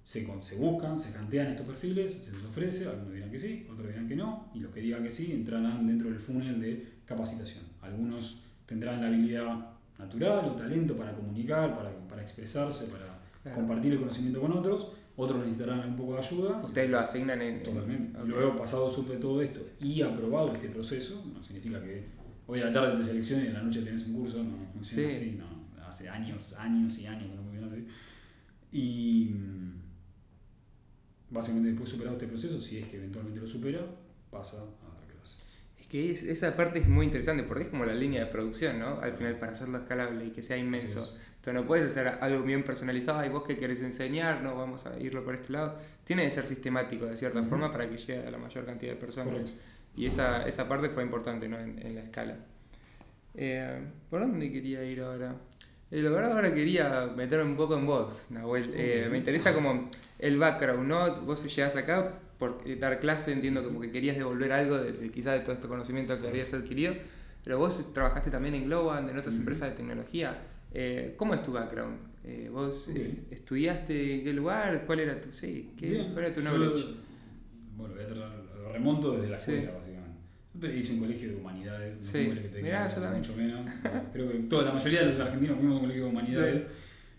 [0.05, 3.87] se, se buscan, se cantean estos perfiles, se les ofrece, algunos dirán que sí, otros
[3.87, 7.65] dirán que no, y los que digan que sí entrarán dentro del funnel de capacitación.
[7.81, 13.99] Algunos tendrán la habilidad natural o talento para comunicar, para, para expresarse, para compartir el
[13.99, 16.61] conocimiento con otros, otros necesitarán un poco de ayuda.
[16.63, 17.63] Ustedes lo asignan en...
[17.63, 18.19] Totalmente.
[18.25, 22.03] Luego, pasado supe todo esto y aprobado este proceso, no significa que
[22.47, 25.09] hoy a la tarde te selecciones y en la noche tenés un curso, no, funciona
[25.09, 25.55] así, no.
[25.85, 27.87] Hace años, años y años que no funciona así.
[28.71, 29.35] Y
[31.29, 33.85] básicamente después superado este proceso, si es que eventualmente lo supera,
[34.29, 34.57] pasa
[35.87, 36.11] clase.
[36.11, 38.99] Es que esa parte es muy interesante porque es como la línea de producción, ¿no?
[39.01, 41.17] Al final, para hacerlo escalable y que sea inmenso.
[41.37, 44.99] Entonces no puedes hacer algo bien personalizado, y vos que querés enseñar, no vamos a
[44.99, 45.77] irlo por este lado.
[46.03, 48.97] Tiene que ser sistemático de cierta forma para que llegue a la mayor cantidad de
[48.97, 49.51] personas.
[49.95, 51.59] Y esa, esa parte fue importante ¿no?
[51.59, 52.35] en, en la escala.
[53.35, 55.35] Eh, ¿Por dónde quería ir ahora?
[55.91, 58.71] Eh, la verdad ahora quería meterme un poco en vos, Nahuel.
[58.73, 61.21] Eh, me interesa como el background, ¿no?
[61.21, 65.39] Vos llegás acá por dar clase, entiendo como que querías devolver algo de, quizás de
[65.41, 66.93] todo este conocimiento que habías adquirido,
[67.43, 70.41] pero vos trabajaste también en Global, en otras empresas de tecnología.
[70.73, 71.97] Eh, ¿Cómo es tu background?
[72.51, 72.89] ¿Vos
[73.29, 74.83] estudiaste en qué lugar?
[74.85, 76.95] ¿Cuál era tu, sí, qué, ¿cuál era tu knowledge?
[77.77, 79.71] bueno, voy a lo remonto desde la escuela,
[80.73, 82.29] Hice un colegio de humanidades, sí.
[82.41, 83.69] que te Mirá, mucho menos.
[84.13, 86.63] Creo que toda la mayoría de los argentinos fuimos a un colegio de humanidades.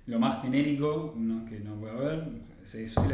[0.06, 1.14] Lo más genérico
[1.48, 2.28] que no puede haber
[2.62, 3.06] es eso.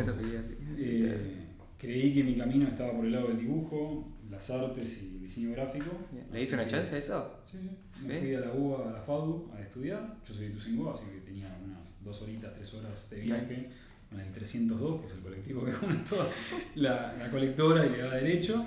[0.79, 1.43] Eh,
[1.83, 5.51] creí que mi camino estaba por el lado del dibujo, las artes y el diseño
[5.51, 5.91] gráfico.
[6.33, 7.41] ¿Le hice una chance a eso?
[7.45, 8.07] Sí, sí.
[8.07, 10.17] Me fui a la UBA, a la FADU, a estudiar.
[10.25, 13.69] Yo soy de Ituzaingó, así que tenía unas dos horitas, tres horas de viaje
[14.09, 15.73] con el 302, que es el colectivo que
[16.09, 16.29] toda
[16.77, 18.65] la, la colectora y le da derecho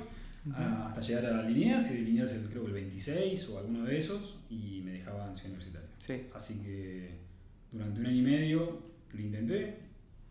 [0.54, 4.38] hasta llegar a Lineas y de Lineas creo que el 26 o alguno de esos
[4.50, 5.90] y me dejaba en Ciudad Universitaria.
[6.00, 6.28] Sí.
[6.36, 7.18] Así que
[7.72, 8.80] durante un año y medio
[9.12, 9.80] lo intenté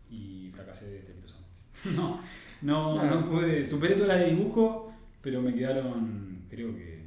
[0.09, 1.44] y fracasé estrepitosamente.
[1.95, 2.21] no,
[2.61, 7.05] no, no, pude, superé toda la de dibujo, pero me quedaron, creo que,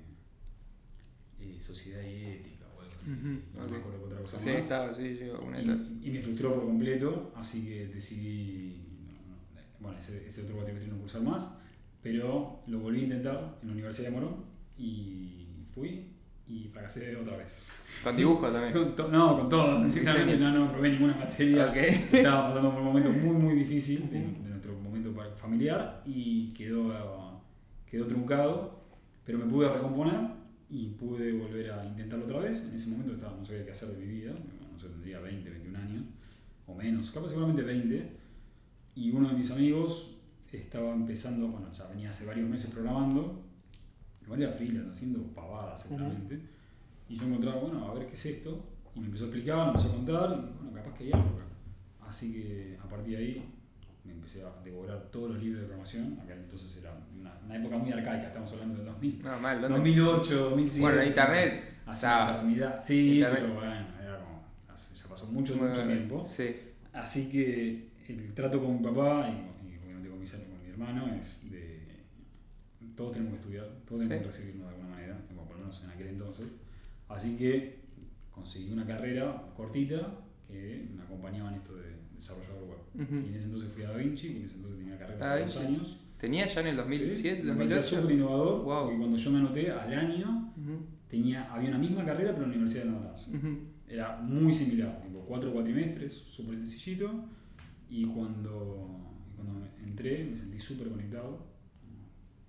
[1.40, 3.11] eh, sociedad y ética o algo así.
[3.11, 4.59] No me acuerdo otra cosa sí, más.
[4.59, 8.83] Estaba, sí, una y, y, me frustró por completo, así que decidí,
[9.81, 11.50] bueno, ese, ese otro cuatrimestre no cursar más
[12.02, 14.37] pero lo volví a intentar en la Universidad de Morón
[14.76, 16.07] y fui
[16.46, 17.85] y fracasé otra vez.
[18.02, 18.72] ¿Con dibujo también?
[18.72, 19.85] Con to- no, con todo.
[19.85, 21.66] Directamente no, no probé ninguna materia.
[21.66, 21.76] Ok.
[21.76, 24.48] Estaba pasando por un momento muy, muy difícil de, de
[24.99, 27.43] momento familiar y quedó,
[27.87, 28.81] quedó truncado,
[29.25, 30.39] pero me pude recomponer
[30.71, 32.63] y pude volver a intentarlo otra vez.
[32.63, 35.51] En ese momento estaba, no sabía qué hacer de mi vida, no sé, tendría 20,
[35.51, 36.05] 21 años
[36.67, 38.13] o menos, capaz seguramente 20.
[38.95, 40.17] Y uno de mis amigos
[40.53, 43.43] estaba empezando, bueno, ya venía hace varios meses programando,
[44.23, 46.41] igual era freelance, haciendo pavadas seguramente.
[47.09, 48.65] Y yo encontraba, bueno, a ver qué es esto.
[48.95, 51.29] Y me empezó a explicar, me empezó a contar, y bueno, capaz que hay algo
[51.29, 51.45] acá.
[52.09, 53.58] Así que a partir de ahí
[54.09, 56.18] me empecé a devorar todos los libros de programación.
[56.21, 59.23] Acá entonces era una, una época muy arcaica, estamos hablando del 2000.
[59.23, 59.77] No, mal, ¿dónde?
[59.79, 60.83] 2008, 2007.
[60.83, 61.64] Bueno, internet.
[61.87, 62.79] Hace eternidad.
[62.79, 63.40] Sí, Internet.
[63.42, 66.23] pero bueno, era como, ya pasó mucho, mucho tiempo.
[66.23, 66.57] Sí.
[66.92, 71.14] Así que el trato con mi papá y, y obviamente con, mis- con mi hermano
[71.14, 71.79] es de.
[72.97, 75.83] Todos tenemos que estudiar, todos tenemos que recibirnos de alguna manera, como por lo menos
[75.85, 76.47] en aquel entonces.
[77.09, 77.79] Así que
[78.31, 80.14] conseguí una carrera cortita
[80.49, 82.78] que me acompañaba en esto de desarrollador web.
[83.24, 85.40] Y en ese entonces fui a Da Vinci, que en ese entonces tenía carrera de
[85.42, 85.98] dos años.
[86.18, 88.00] ¿Tenía ya en el 2007, Sí, me parecía 2008?
[88.02, 88.83] súper innovador, Wow.
[88.85, 90.52] porque cuando yo me anoté al año
[91.09, 93.28] tenía, había una misma carrera pero en la Universidad de Natas.
[93.28, 93.59] ujú.
[93.88, 97.24] Era muy similar, tipo cuatro cuatrimestres, súper sencillito.
[97.88, 99.00] Y cuando,
[99.33, 101.46] y cuando entré me sentí súper conectado.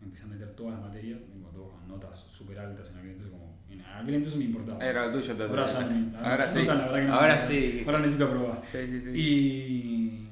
[0.01, 1.19] Empecé a meter todas las materias,
[1.53, 3.31] todos con notas súper altas en aquel entonces.
[3.37, 4.83] Como, en aquel entonces me importaba.
[4.85, 5.57] Era lo tuyo entonces.
[5.57, 6.65] Ahora ya no Ahora no sí.
[6.65, 7.13] tan, la verdad que no.
[7.13, 7.83] Ahora sí.
[7.85, 8.61] Ahora necesito aprobar.
[8.61, 9.19] Sí, sí, sí.
[9.19, 10.27] Y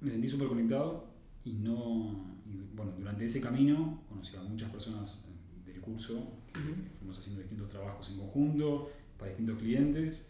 [0.00, 1.06] me sentí súper conectado
[1.44, 2.24] y no.
[2.46, 6.74] y bueno, durante ese camino conocí a muchas personas eh, del curso que Ujú.
[6.98, 10.22] fuimos haciendo distintos trabajos en conjunto para distintos clientes.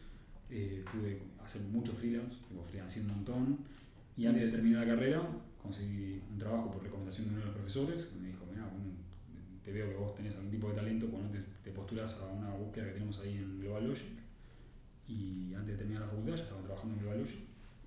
[0.51, 3.59] Eh, pude hacer mucho freelance, tipo freelance un montón.
[4.17, 5.23] Y antes de terminar la carrera,
[5.63, 8.07] conseguí un trabajo por recomendación de uno de los profesores.
[8.07, 8.69] que Me dijo: Mira,
[9.65, 12.51] te veo que vos tenés algún tipo de talento, no te, te postulas a una
[12.55, 14.19] búsqueda que tenemos ahí en Global Logic.
[15.09, 17.39] Y antes de terminar la facultad, ya estaba trabajando en Global Logic.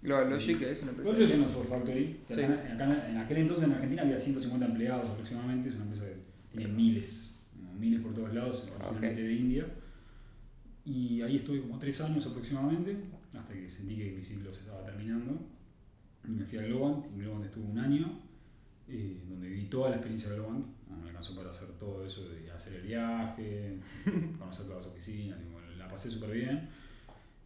[0.02, 1.12] Global Logic es una empresa.
[1.12, 2.42] Global Logic es una software Sí.
[2.42, 5.70] en aquel entonces en Argentina había 150 empleados aproximadamente.
[5.70, 6.20] Es una empresa que
[6.58, 7.46] tiene miles,
[7.80, 9.66] miles por todos lados, originalmente de India.
[10.86, 12.96] Y ahí estuve como tres años aproximadamente,
[13.34, 15.40] hasta que sentí que mi ciclo se estaba terminando.
[16.28, 18.20] Y me fui a Globant, y en Globant estuve un año,
[18.88, 20.66] eh, donde viví toda la experiencia de Globant.
[21.02, 23.78] Me alcanzó para hacer todo eso de hacer el viaje,
[24.40, 25.38] conocer todas las oficinas,
[25.78, 26.68] la pasé súper bien.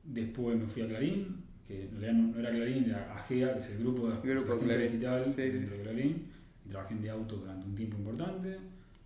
[0.03, 3.69] Después me fui a Clarín, que en realidad no, era Clarín, era AGEA, que es
[3.71, 4.91] el grupo de Grupo la agencia Clarín.
[4.93, 5.77] digital Sí, sí, dentro sí.
[5.77, 6.25] de Clarín.
[6.65, 8.57] Y trabajé en de auto durante un tiempo importante.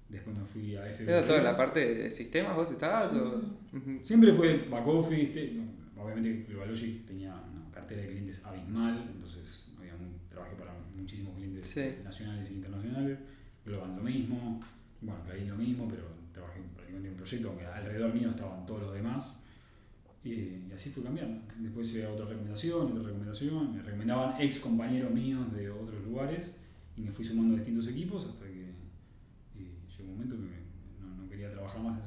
[0.09, 1.09] Después me fui a FB.
[1.09, 3.09] ¿Era toda la parte de sistemas vos estabas?
[3.11, 3.99] Sí.
[4.03, 5.51] Siempre fue back office,
[5.97, 11.63] obviamente Globalogic tenía una cartera de clientes abismal, entonces había un- trabajé para muchísimos clientes
[11.65, 11.95] Sí.
[12.03, 13.17] nacionales e internacionales,
[13.65, 14.61] Globan lo mismo,
[15.01, 18.81] bueno, Clarín lo mismo, pero trabajé prácticamente en un proyecto, aunque alrededor mío estaban todos
[18.83, 19.37] los demás,
[20.23, 21.41] y, y así fue cambiando.
[21.59, 26.53] Después llegué otra recomendación, otra recomendación, me recomendaban ex compañeros míos de otros lugares,
[26.97, 28.69] y me fui sumando a distintos equipos hasta que
[29.57, 30.63] eh, llegó un momento que me-
[31.07, 31.97] no, no quería trabajar más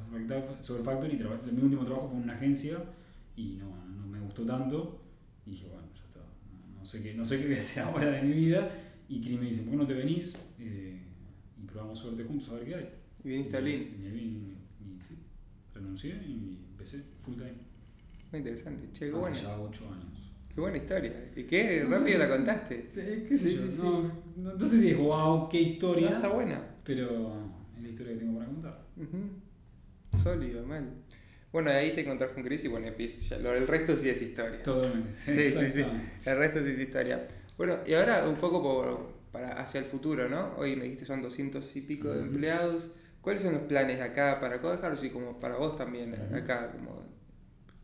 [0.61, 2.77] Software Factory- y mi último trabajo fue en una agencia
[3.35, 5.01] y no, no me gustó tanto.
[5.45, 6.19] Y dije, bueno, ya está.
[6.19, 8.69] No, no sé qué, no sé qué voy a hacer ahora de mi vida.
[9.09, 10.33] Y Cris me dice, ¿por qué no te venís?
[10.59, 11.01] Eh,
[11.71, 12.89] probamos suerte juntos a ver qué hay.
[13.23, 13.81] Y viniste a Lean.
[13.81, 14.57] Y,
[15.07, 15.15] sí,
[15.73, 17.53] renuncié y empecé full time.
[18.31, 18.87] Muy interesante.
[18.93, 19.35] Che, qué Hace buena.
[19.35, 20.31] ya 8 años.
[20.53, 21.31] Qué buena historia.
[21.35, 22.89] ¿Y qué No rápido si- la contaste?
[22.93, 23.61] ¿Qué sé Sí, yo?
[23.67, 23.81] sí, sí.
[23.83, 24.01] No,
[24.37, 26.61] no, no sé si es wow, qué historia, No, está buena.
[26.83, 27.33] pero
[27.77, 28.85] es la historia que tengo para contar.
[30.21, 30.89] Sólido, mal.
[31.51, 33.39] Bueno, ahí te encontrás con Chris y bueno, empieza ya.
[33.41, 34.61] Lo, el resto sí es historia.
[34.63, 35.13] Totalmente.
[35.13, 35.85] Sí, sí, sí.
[36.29, 37.27] El resto sí es historia.
[37.57, 40.55] Bueno, y ahora un poco por, para hacia el futuro, ¿no?
[40.57, 42.91] Hoy me dijiste son 200 y pico de empleados.
[43.21, 46.71] ¿Cuáles son los planes acá para Code House y como para vos también acá?
[46.71, 47.03] Como,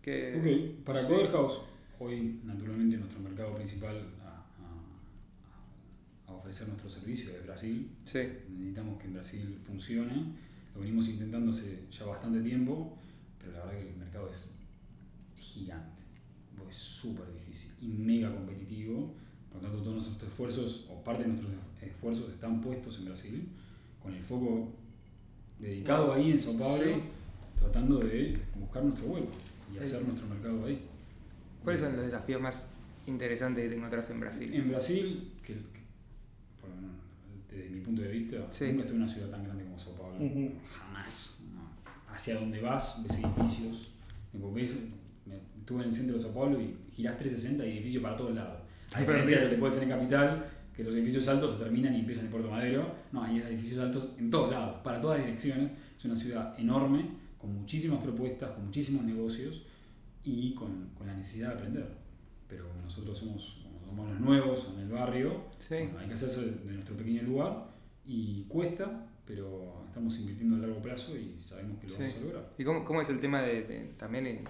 [0.01, 0.35] que,
[0.79, 1.07] Ok, para Sí.
[1.07, 1.59] Coder House,
[1.99, 4.45] hoy naturalmente nuestro mercado principal a,
[6.29, 7.89] a- a ofrecer nuestro servicio es Brasil.
[8.05, 10.33] Sí, Necesitamos que en Brasil funcione.
[10.73, 12.97] Lo venimos intentando hace ya bastante tiempo,
[13.37, 14.55] pero la verdad que el mercado es
[15.37, 16.01] gigante.
[16.69, 19.13] Es súper difícil y mega competitivo.
[19.53, 21.51] Por lo tanto, todos nuestros esfuerzos, o parte de nuestros
[21.81, 23.47] esfuerzos, están puestos en Brasil,
[24.01, 24.69] con el foco
[25.59, 27.01] dedicado ahí en Sao Paulo, Sí.
[27.59, 29.29] tratando de buscar nuestro hueco
[29.71, 29.79] y Sí.
[29.79, 30.81] hacer nuestro mercado ahí.
[31.63, 32.69] ¿Cuáles son los desafíos más
[33.07, 34.53] interesantes que te encontrás en Brasil?
[34.53, 35.59] En Brasil, que, que-
[36.59, 36.91] por lo menos
[37.49, 38.65] desde mi punto de vista, Sí.
[38.65, 40.17] nunca estuve en una ciudad tan grande como Sao Paulo.
[40.65, 41.43] Jamás.
[41.53, 42.13] no.
[42.13, 43.89] Hacia donde vas, ves edificios.
[44.33, 44.75] Ves-
[45.25, 48.35] me- estuve en el centro de Sao Paulo y girás 360 y edificios para todos
[48.35, 48.62] lados.
[48.95, 51.95] A diferencia de lo que puede ser en Capital, que los edificios altos se terminan
[51.95, 52.95] y empiezan en Puerto Madero.
[53.11, 55.71] No, hay edificios altos en todos lados, para todas direcciones.
[55.97, 59.63] Es una ciudad enorme, con muchísimas propuestas, con muchísimos negocios
[60.23, 61.87] y con, con la necesidad de aprender.
[62.47, 67.23] Pero nosotros somos, somos los nuevos en el barrio, hay que hacerse de nuestro pequeño
[67.23, 67.67] lugar
[68.05, 72.49] y cuesta, pero estamos invirtiendo a largo plazo y sabemos que lo vamos a lograr.
[72.57, 74.45] ¿Y cómo, cómo es el tema de, también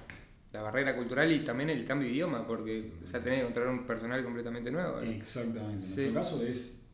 [0.54, 2.48] la barrera cultural y también el cambio de idioma?
[2.48, 5.00] Porque o sea, tenés que encontrar un personal completamente nuevo.
[5.02, 5.84] Exactamente.
[5.84, 6.86] En nuestro caso es,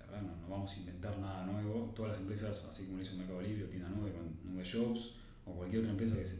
[0.00, 1.92] la verdad, no, vamos a inventar nada nuevo.
[1.94, 5.52] Todas las empresas, así como lo hizo Mercado Libre, Tienda Nube, con Nube Jobs o
[5.52, 6.36] cualquier otra empresa que se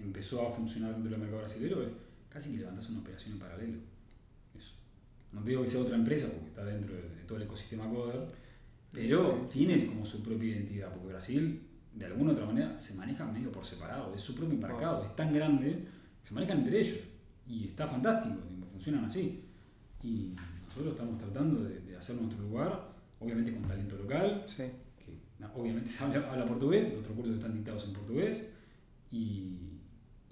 [0.00, 1.92] empezó a funcionar dentro del mercado brasileño, es
[2.28, 3.78] casi que levantas una operación en paralelo.
[4.56, 4.74] Eso.
[5.32, 8.28] No digo que sea otra empresa porque está dentro de, todo el ecosistema Coder,
[8.92, 11.62] pero tiene como su propia identidad, porque Brasil
[11.94, 15.14] de alguna u otra manera se maneja medio por separado, es su propio mercado, es
[15.14, 15.86] tan grande
[16.20, 16.98] que se manejan entre ellos
[17.46, 18.36] y está fantástico,
[18.72, 19.44] funcionan así.
[20.02, 20.34] Y
[20.66, 25.20] nosotros estamos tratando de, hacer nuestro lugar, obviamente con talento local, que
[25.54, 28.44] obviamente se habla, portugués, nuestros cursos están dictados en portugués
[29.10, 29.70] y,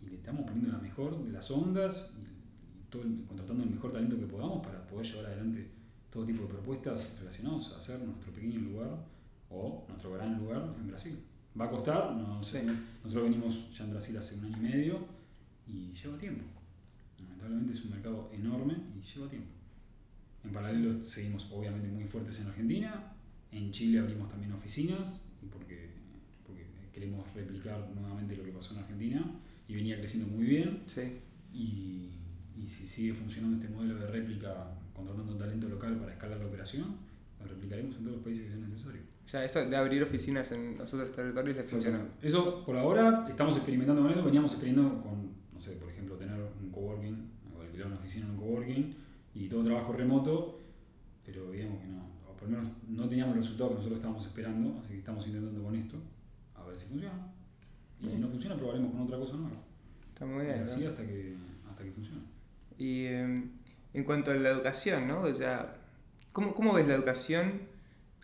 [0.02, 4.66] le estamos poniendo la mejor de las ondas y, contratando el mejor talento que podamos
[4.66, 5.70] para poder llevar adelante
[6.10, 9.06] todo tipo de propuestas relacionadas a hacer nuestro pequeño lugar
[9.48, 11.18] o nuestro gran lugar en Brasil.
[11.59, 15.07] Va a costar, no sé, nosotros venimos ya en Brasil hace un año y medio
[15.66, 16.44] y lleva tiempo.
[17.18, 19.50] Lamentablemente es un mercado enorme y lleva tiempo.
[20.44, 23.12] En paralelo seguimos obviamente muy fuertes en Argentina,
[23.53, 25.20] en Chile abrimos también oficinas
[25.53, 25.90] porque,
[26.46, 29.22] porque queremos replicar nuevamente lo que pasó en Argentina
[29.68, 30.84] y venía creciendo muy bien.
[31.53, 32.12] Y,
[32.57, 36.96] y si sigue funcionando este modelo de réplica contratando talento local para escalar la operación,
[37.49, 39.03] replicaremos en todos los países que sea necesario.
[39.24, 42.07] O sea, esto de abrir oficinas en los otros territorios les funciona.
[42.20, 46.38] Eso por ahora estamos experimentando con eso, veníamos experimentando con, no sé, por ejemplo, tener
[46.61, 48.95] un coworking, o alquilar una oficina en un coworking
[49.34, 50.61] y todo trabajo remoto,
[51.24, 54.26] pero digamos que no, o por lo menos no teníamos los resultados que nosotros estábamos
[54.26, 55.97] esperando, así que estamos intentando con esto,
[56.55, 57.32] a ver si funciona.
[58.01, 59.57] Y si no funciona, probaremos con otra cosa nueva.
[60.12, 60.59] Está muy bien.
[60.59, 61.36] Y así hasta que,
[61.70, 62.22] hasta que funcione.
[62.76, 63.51] Y em,
[63.95, 65.22] en cuanto a la educación, ¿no?
[65.22, 65.76] O sea,
[66.33, 67.62] ¿cómo, cómo ves la educación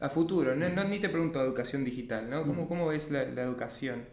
[0.00, 0.54] a futuro?
[0.54, 2.44] No, ni te pregunto educación digital, ¿no?
[2.44, 4.04] ¿Cómo, cómo ves la, la, educación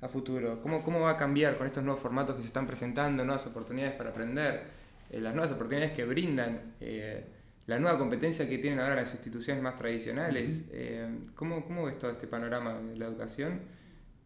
[0.00, 0.60] a futuro?
[0.62, 3.94] ¿Cómo, ¿Cómo va a cambiar con estos nuevos formatos que se están presentando, nuevas oportunidades
[3.94, 4.64] para aprender,
[5.10, 7.24] eh, las nuevas oportunidades que brindan, eh,
[7.66, 10.68] la nueva competencia que tienen ahora las instituciones más tradicionales?
[10.72, 13.60] Eh, ¿cómo, ¿Cómo ves todo este panorama de la educación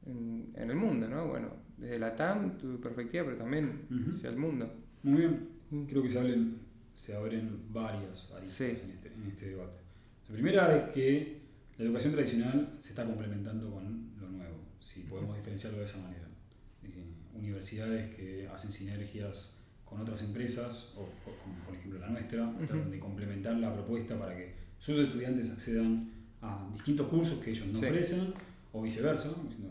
[0.06, 1.26] en, el mundo, ¿no?
[1.26, 4.72] Bueno, desde la TAM, tu perspectiva, pero también hacia el mundo.
[5.02, 5.48] Muy bien.
[5.86, 6.67] Creo que se hablen
[6.98, 9.78] se abren varias aristas en, este, en, este, debate.
[10.28, 11.42] La primera es que
[11.78, 16.26] la educación tradicional se está complementando con lo nuevo, si podemos diferenciarlo de esa manera.
[16.82, 17.04] Eh,
[17.36, 19.52] universidades que hacen sinergias
[19.84, 24.36] con otras empresas, o, como por ejemplo la nuestra, tratan de complementar la propuesta para
[24.36, 26.10] que sus estudiantes accedan
[26.42, 28.34] a distintos cursos que ellos no ofrecen,
[28.72, 29.28] o viceversa,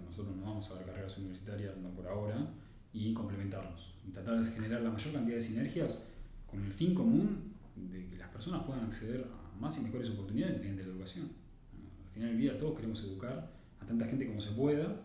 [0.08, 2.54] nosotros no vamos a dar carreras universitarias, no por ahora,
[2.94, 3.96] y complementarnos.
[4.08, 6.00] Y tratar de generar la mayor cantidad de sinergias
[6.48, 10.58] con el fin común de que las personas puedan acceder a más y mejores oportunidades
[10.58, 11.30] mediante la educación.
[12.08, 15.04] Al final del día todos queremos educar a tanta gente como se pueda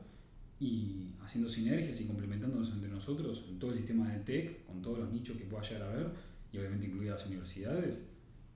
[0.59, 5.01] y haciendo sinergias y complementándonos entre nosotros en todo el sistema de TEC, con todos
[5.01, 6.13] los nichos que pueda llegar a haber
[6.53, 8.03] y obviamente incluidas las universidades,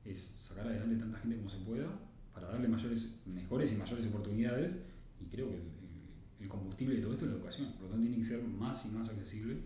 [0.05, 1.89] es sacar adelante tanta gente como se pueda
[2.33, 4.77] para darle mayores, mejores y mayores oportunidades
[5.21, 5.63] y creo que el,
[6.41, 8.87] el combustible de todo esto es la educación, por lo tanto tiene que ser más
[8.87, 9.57] y más accesible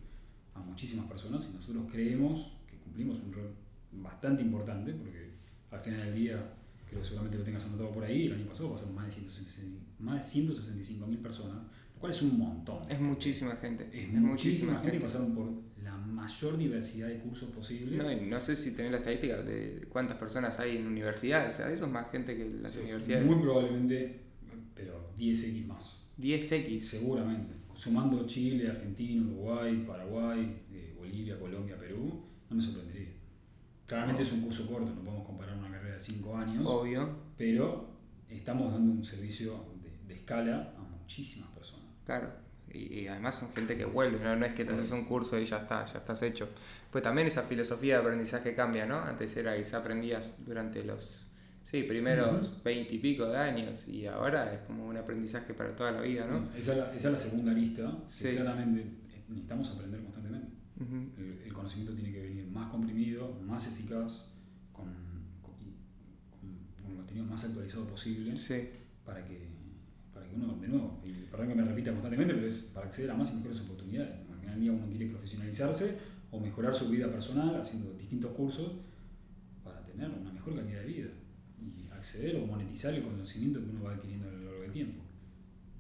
[0.54, 2.52] a muchísimas personas y nosotros creemos
[2.90, 3.54] cumplimos un rol
[3.92, 5.30] bastante importante, porque
[5.70, 6.52] al final del día,
[6.88, 11.06] creo que seguramente lo tengas anotado por ahí, el año pasado pasaron más de 165
[11.06, 11.62] mil personas,
[11.94, 12.78] lo cual es un montón.
[12.90, 13.88] Es muchísima gente.
[13.92, 15.48] Es, muchísima, gente, y pasaron por
[15.82, 18.04] la mayor diversidad de cursos posibles.
[18.04, 21.70] No, no sé si tenés la estadística de cuántas personas hay en universidades, o sea,
[21.70, 23.24] eso es más gente que las universidades.
[23.24, 24.20] Muy probablemente,
[24.74, 26.00] pero 10x más.
[26.18, 26.80] 10x.
[26.80, 27.54] Seguramente.
[27.74, 33.08] Sumando Chile, Argentina, Uruguay, Paraguay, eh, Bolivia, Colombia, Perú, no me sorprendería.
[33.86, 36.64] Claramente es un curso corto, no podemos comparar una carrera de 5 años.
[36.66, 37.08] Obvio.
[37.36, 37.90] Pero
[38.28, 39.64] estamos dando un servicio
[40.06, 41.86] de, escala a muchísimas personas.
[42.04, 42.30] Claro.
[42.72, 44.36] Y, además son gente que vuelve, ¿no?
[44.36, 46.48] no es que te haces un curso y ya está, ya estás hecho.
[46.92, 49.00] Pues también esa filosofía de aprendizaje cambia, ¿no?
[49.00, 51.28] Antes era quizá aprendías durante los
[51.64, 55.90] sí, primeros veinte y pico de años y ahora es como un aprendizaje para toda
[55.90, 56.48] la vida, ¿no?
[56.56, 58.86] Esa, es la segunda lista, claramente
[59.28, 60.59] necesitamos aprender constantemente
[61.44, 64.24] el, conocimiento tiene que venir más comprimido, más eficaz,
[64.72, 64.86] con,
[65.42, 65.54] con,
[66.82, 68.34] con, contenido más actualizado posible
[69.04, 69.48] para, que,
[70.14, 73.10] para que uno, de nuevo, y perdón que me repita constantemente, pero es para acceder
[73.10, 74.14] a más y mejores oportunidades.
[74.30, 75.98] Al final del día uno quiere profesionalizarse
[76.30, 78.72] o mejorar su vida personal haciendo distintos cursos
[79.62, 81.10] para tener una mejor calidad de vida
[81.60, 85.02] y acceder o monetizar el conocimiento que uno va adquiriendo a lo largo del tiempo.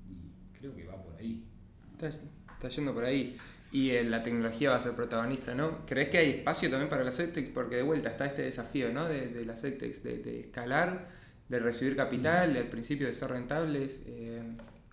[0.08, 1.46] Y creo que va por ahí.
[1.92, 3.36] Está, yendo por ahí.
[3.72, 5.86] Y eh, la tecnología va a ser protagonista, ¿no?
[5.86, 7.50] ¿Crees que hay espacio también para la SECTEX?
[7.50, 9.06] Porque de vuelta está este desafío, ¿no?
[9.06, 11.08] De, de la SECTEX, de, de, escalar,
[11.48, 14.02] de recibir capital, del principio de ser rentables.
[14.06, 14.42] Eh,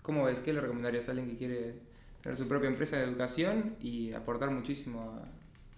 [0.02, 0.40] ¿Cómo ves?
[0.40, 1.74] ¿Qué le recomendarías a alguien que quiere
[2.22, 5.20] tener su propia empresa de educación y aportar muchísimo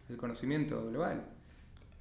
[0.09, 1.25] al conocimiento global?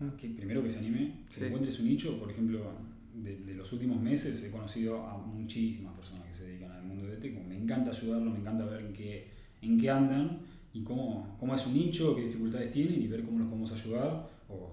[0.01, 2.73] Ah, que primero que se anime, que encuentre su nicho, por ejemplo,
[3.13, 7.15] de, los últimos meses he conocido a muchísimas personas que se dedican al mundo de
[7.15, 7.45] ETEC.
[7.47, 9.27] Me encanta ayudarlos, me encanta ver en qué,
[9.61, 10.39] en qué andan
[10.73, 14.29] y cómo, cómo es su nicho, qué dificultades tienen y ver cómo los podemos ayudar
[14.47, 14.71] o,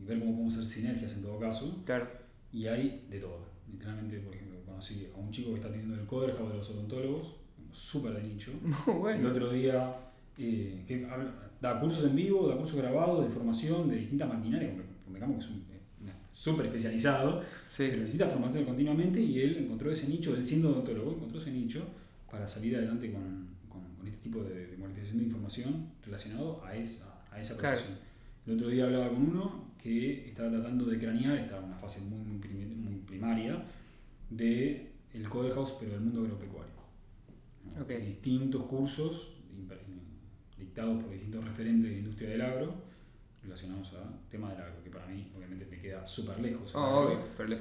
[0.00, 1.82] y ver cómo podemos hacer sinergias en todo caso.
[1.84, 2.08] Claro.
[2.52, 3.46] Y hay de todo.
[3.70, 7.34] Literalmente, por ejemplo, conocí a un chico que está teniendo el Coder de los odontólogos,
[7.72, 8.52] súper de nicho.
[8.86, 9.20] bueno.
[9.20, 9.96] El otro día
[10.38, 11.06] eh, que
[11.60, 14.72] da cursos en vivo, da cursos grabados de formación de distintas maquinarias,
[15.08, 15.74] digamos que es un
[16.34, 17.42] súper especializado,
[17.78, 21.86] pero necesita formación continuamente y él encontró ese nicho, él siendo odontólogo, encontró ese nicho
[22.28, 24.73] para salir adelante con, con, este tipo de,
[25.16, 27.98] de, información relacionado a esa, a esa profesión.
[28.46, 32.02] El otro día hablaba con uno que estaba tratando de cranear, estaba en una fase
[32.02, 33.64] muy, muy, primaria,
[34.30, 36.74] de el Code House, pero del mundo agropecuario.
[38.04, 39.30] Distintos cursos
[40.58, 42.74] dictados por distintos referentes de la industria del agro
[43.42, 46.72] relacionados a tema del agro, que para mí obviamente me queda súper lejos.
[46.74, 47.56] Oh, pero le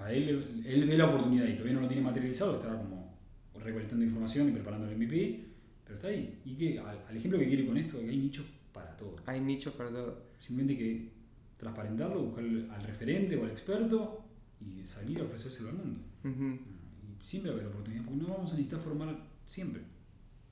[0.00, 3.14] a él, él ve la oportunidad y todavía no lo tiene materializado, está como
[3.54, 5.44] recolectando información y preparando el MVP,
[5.84, 6.40] pero está ahí.
[6.44, 9.16] Y que al, ejemplo que quiero con esto, que hay nichos para todo.
[9.26, 10.22] Hay nichos para todo.
[10.38, 11.12] Simplemente que
[11.56, 14.24] transparentarlo, buscar al referente o al experto
[14.60, 16.00] y salir a ofrecérselo al mundo.
[16.24, 19.16] Y siempre va a haber oportunidad, porque no vamos a necesitar formar
[19.46, 19.82] siempre.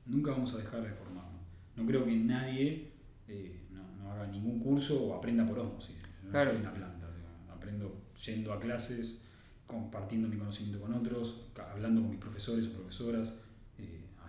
[0.06, 1.42] Nunca vamos a dejar de formarnos.
[1.76, 2.92] No creo que nadie
[3.28, 3.60] eh,
[4.08, 5.96] haga ningún curso o aprenda por osmosis.
[6.24, 7.08] No soy una planta.
[7.48, 9.20] Aprendo yendo a clases,
[9.66, 13.32] compartiendo mi conocimiento con otros, hablando con mis profesores o profesoras,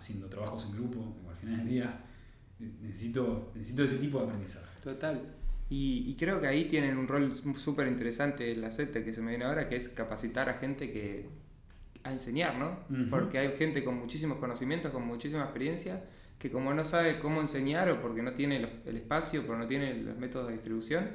[0.02, 1.16] haciendo trabajos en grupo.
[1.28, 2.04] Al final del día
[2.58, 4.66] necesito, necesito ese tipo de aprendizaje.
[4.82, 5.20] Total.
[5.74, 9.46] Y, creo que ahí tienen un rol súper interesante la CETE que se me viene
[9.46, 11.30] ahora, que es capacitar a gente que
[12.04, 12.80] a enseñar, ¿no?
[13.08, 16.04] Porque hay gente con muchísimos conocimientos, con muchísima experiencia,
[16.38, 19.94] que como no sabe cómo enseñar o porque no tiene el espacio, porque no tiene
[19.94, 21.08] los métodos de distribución,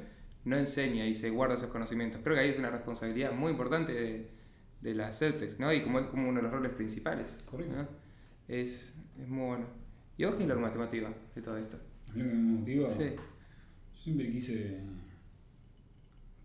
[0.44, 2.20] no enseña y se guarda esos conocimientos.
[2.24, 4.28] Creo que ahí es una responsabilidad muy importante de,
[4.80, 5.72] de la CETEX, ¿no?
[5.72, 7.38] Y como es como uno de los roles principales.
[7.48, 7.86] Correcto.
[8.48, 9.66] Es, es, muy bueno.
[10.16, 11.78] ¿Y vos qué es lo que más te motiva de todo esto?
[12.14, 12.88] Lo que me motiva.
[12.88, 13.04] Sí.
[13.14, 14.80] Yo siempre quise,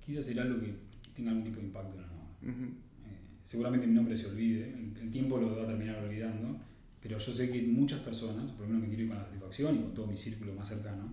[0.06, 0.76] quise hacer algo que
[1.16, 2.78] tenga algún tipo de impacto en el mundo.
[3.06, 6.60] Eh, seguramente mi nombre se olvide, el tiempo lo va a terminar olvidando
[7.04, 9.76] pero yo sé que muchas personas, por lo menos me quiero ir con la satisfacción
[9.76, 11.12] y con todo mi círculo más cercano,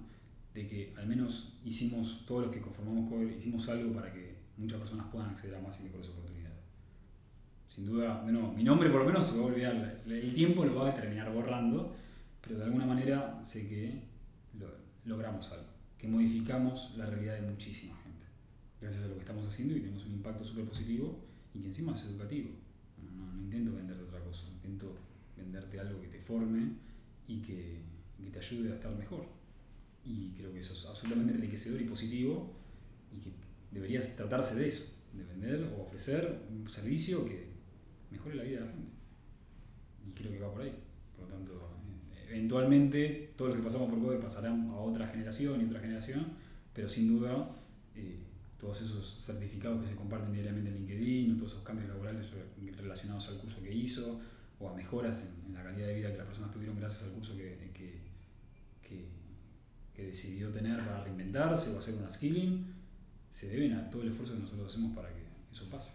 [0.55, 4.79] de que al menos hicimos, todos los que conformamos Cover, hicimos algo para que muchas
[4.79, 6.40] personas puedan acceder a más y mejores oportunidades.
[7.71, 10.75] Sin duda, no, mi nombre por lo menos se va a olvidar, el tiempo lo
[10.75, 11.95] va a terminar borrando,
[12.41, 14.09] pero de alguna manera sé que
[15.05, 18.27] logramos algo, que modificamos la realidad de muchísima gente,
[18.81, 21.17] gracias a lo que estamos haciendo y tenemos un impacto súper positivo
[21.55, 22.51] y que encima es educativo.
[23.05, 24.97] No, no intento vender otra cosa, intento
[25.37, 26.73] venderte algo que te forme
[27.29, 27.83] y que,
[28.21, 29.27] que, te ayude a estar mejor.
[30.05, 32.53] Y creo que eso es absolutamente enriquecedor y positivo
[33.17, 33.31] y que
[33.71, 37.50] deberías tratarse de eso, de vender o ofrecer un servicio que
[38.11, 38.93] mejore la vida de la gente.
[40.07, 40.75] Y creo que va por ahí.
[41.17, 41.71] Por lo tanto,
[42.29, 46.27] eventualmente todos los que pasamos por Code pasarán a otra generación y otra generación,
[46.73, 47.51] pero sin duda
[47.95, 48.21] eh,
[48.59, 52.27] todos esos certificados que se comparten diariamente en LinkedIn, o todos esos cambios laborales
[52.77, 54.21] relacionados al curso que hizo,
[54.59, 57.37] o a mejoras en, la calidad de vida que las personas tuvieron gracias al curso
[57.37, 58.01] que, que,
[58.83, 59.21] que,
[60.01, 62.65] decidió tener para reinventarse o hacer una skilling,
[63.29, 65.21] se deben a todo el esfuerzo que nosotros hacemos para que
[65.53, 65.91] eso pase.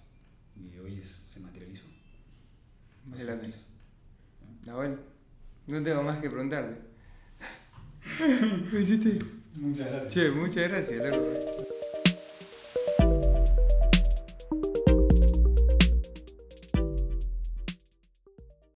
[0.55, 1.94] Y hoy se materializó.
[3.05, 3.55] Vale la pena.
[4.65, 4.97] Nahuel,
[5.67, 6.81] no tengo más que preguntarte.
[8.71, 9.19] ¿Me hiciste?
[9.55, 10.13] Muchas gracias.
[10.13, 11.64] Che, muchas gracias, loco.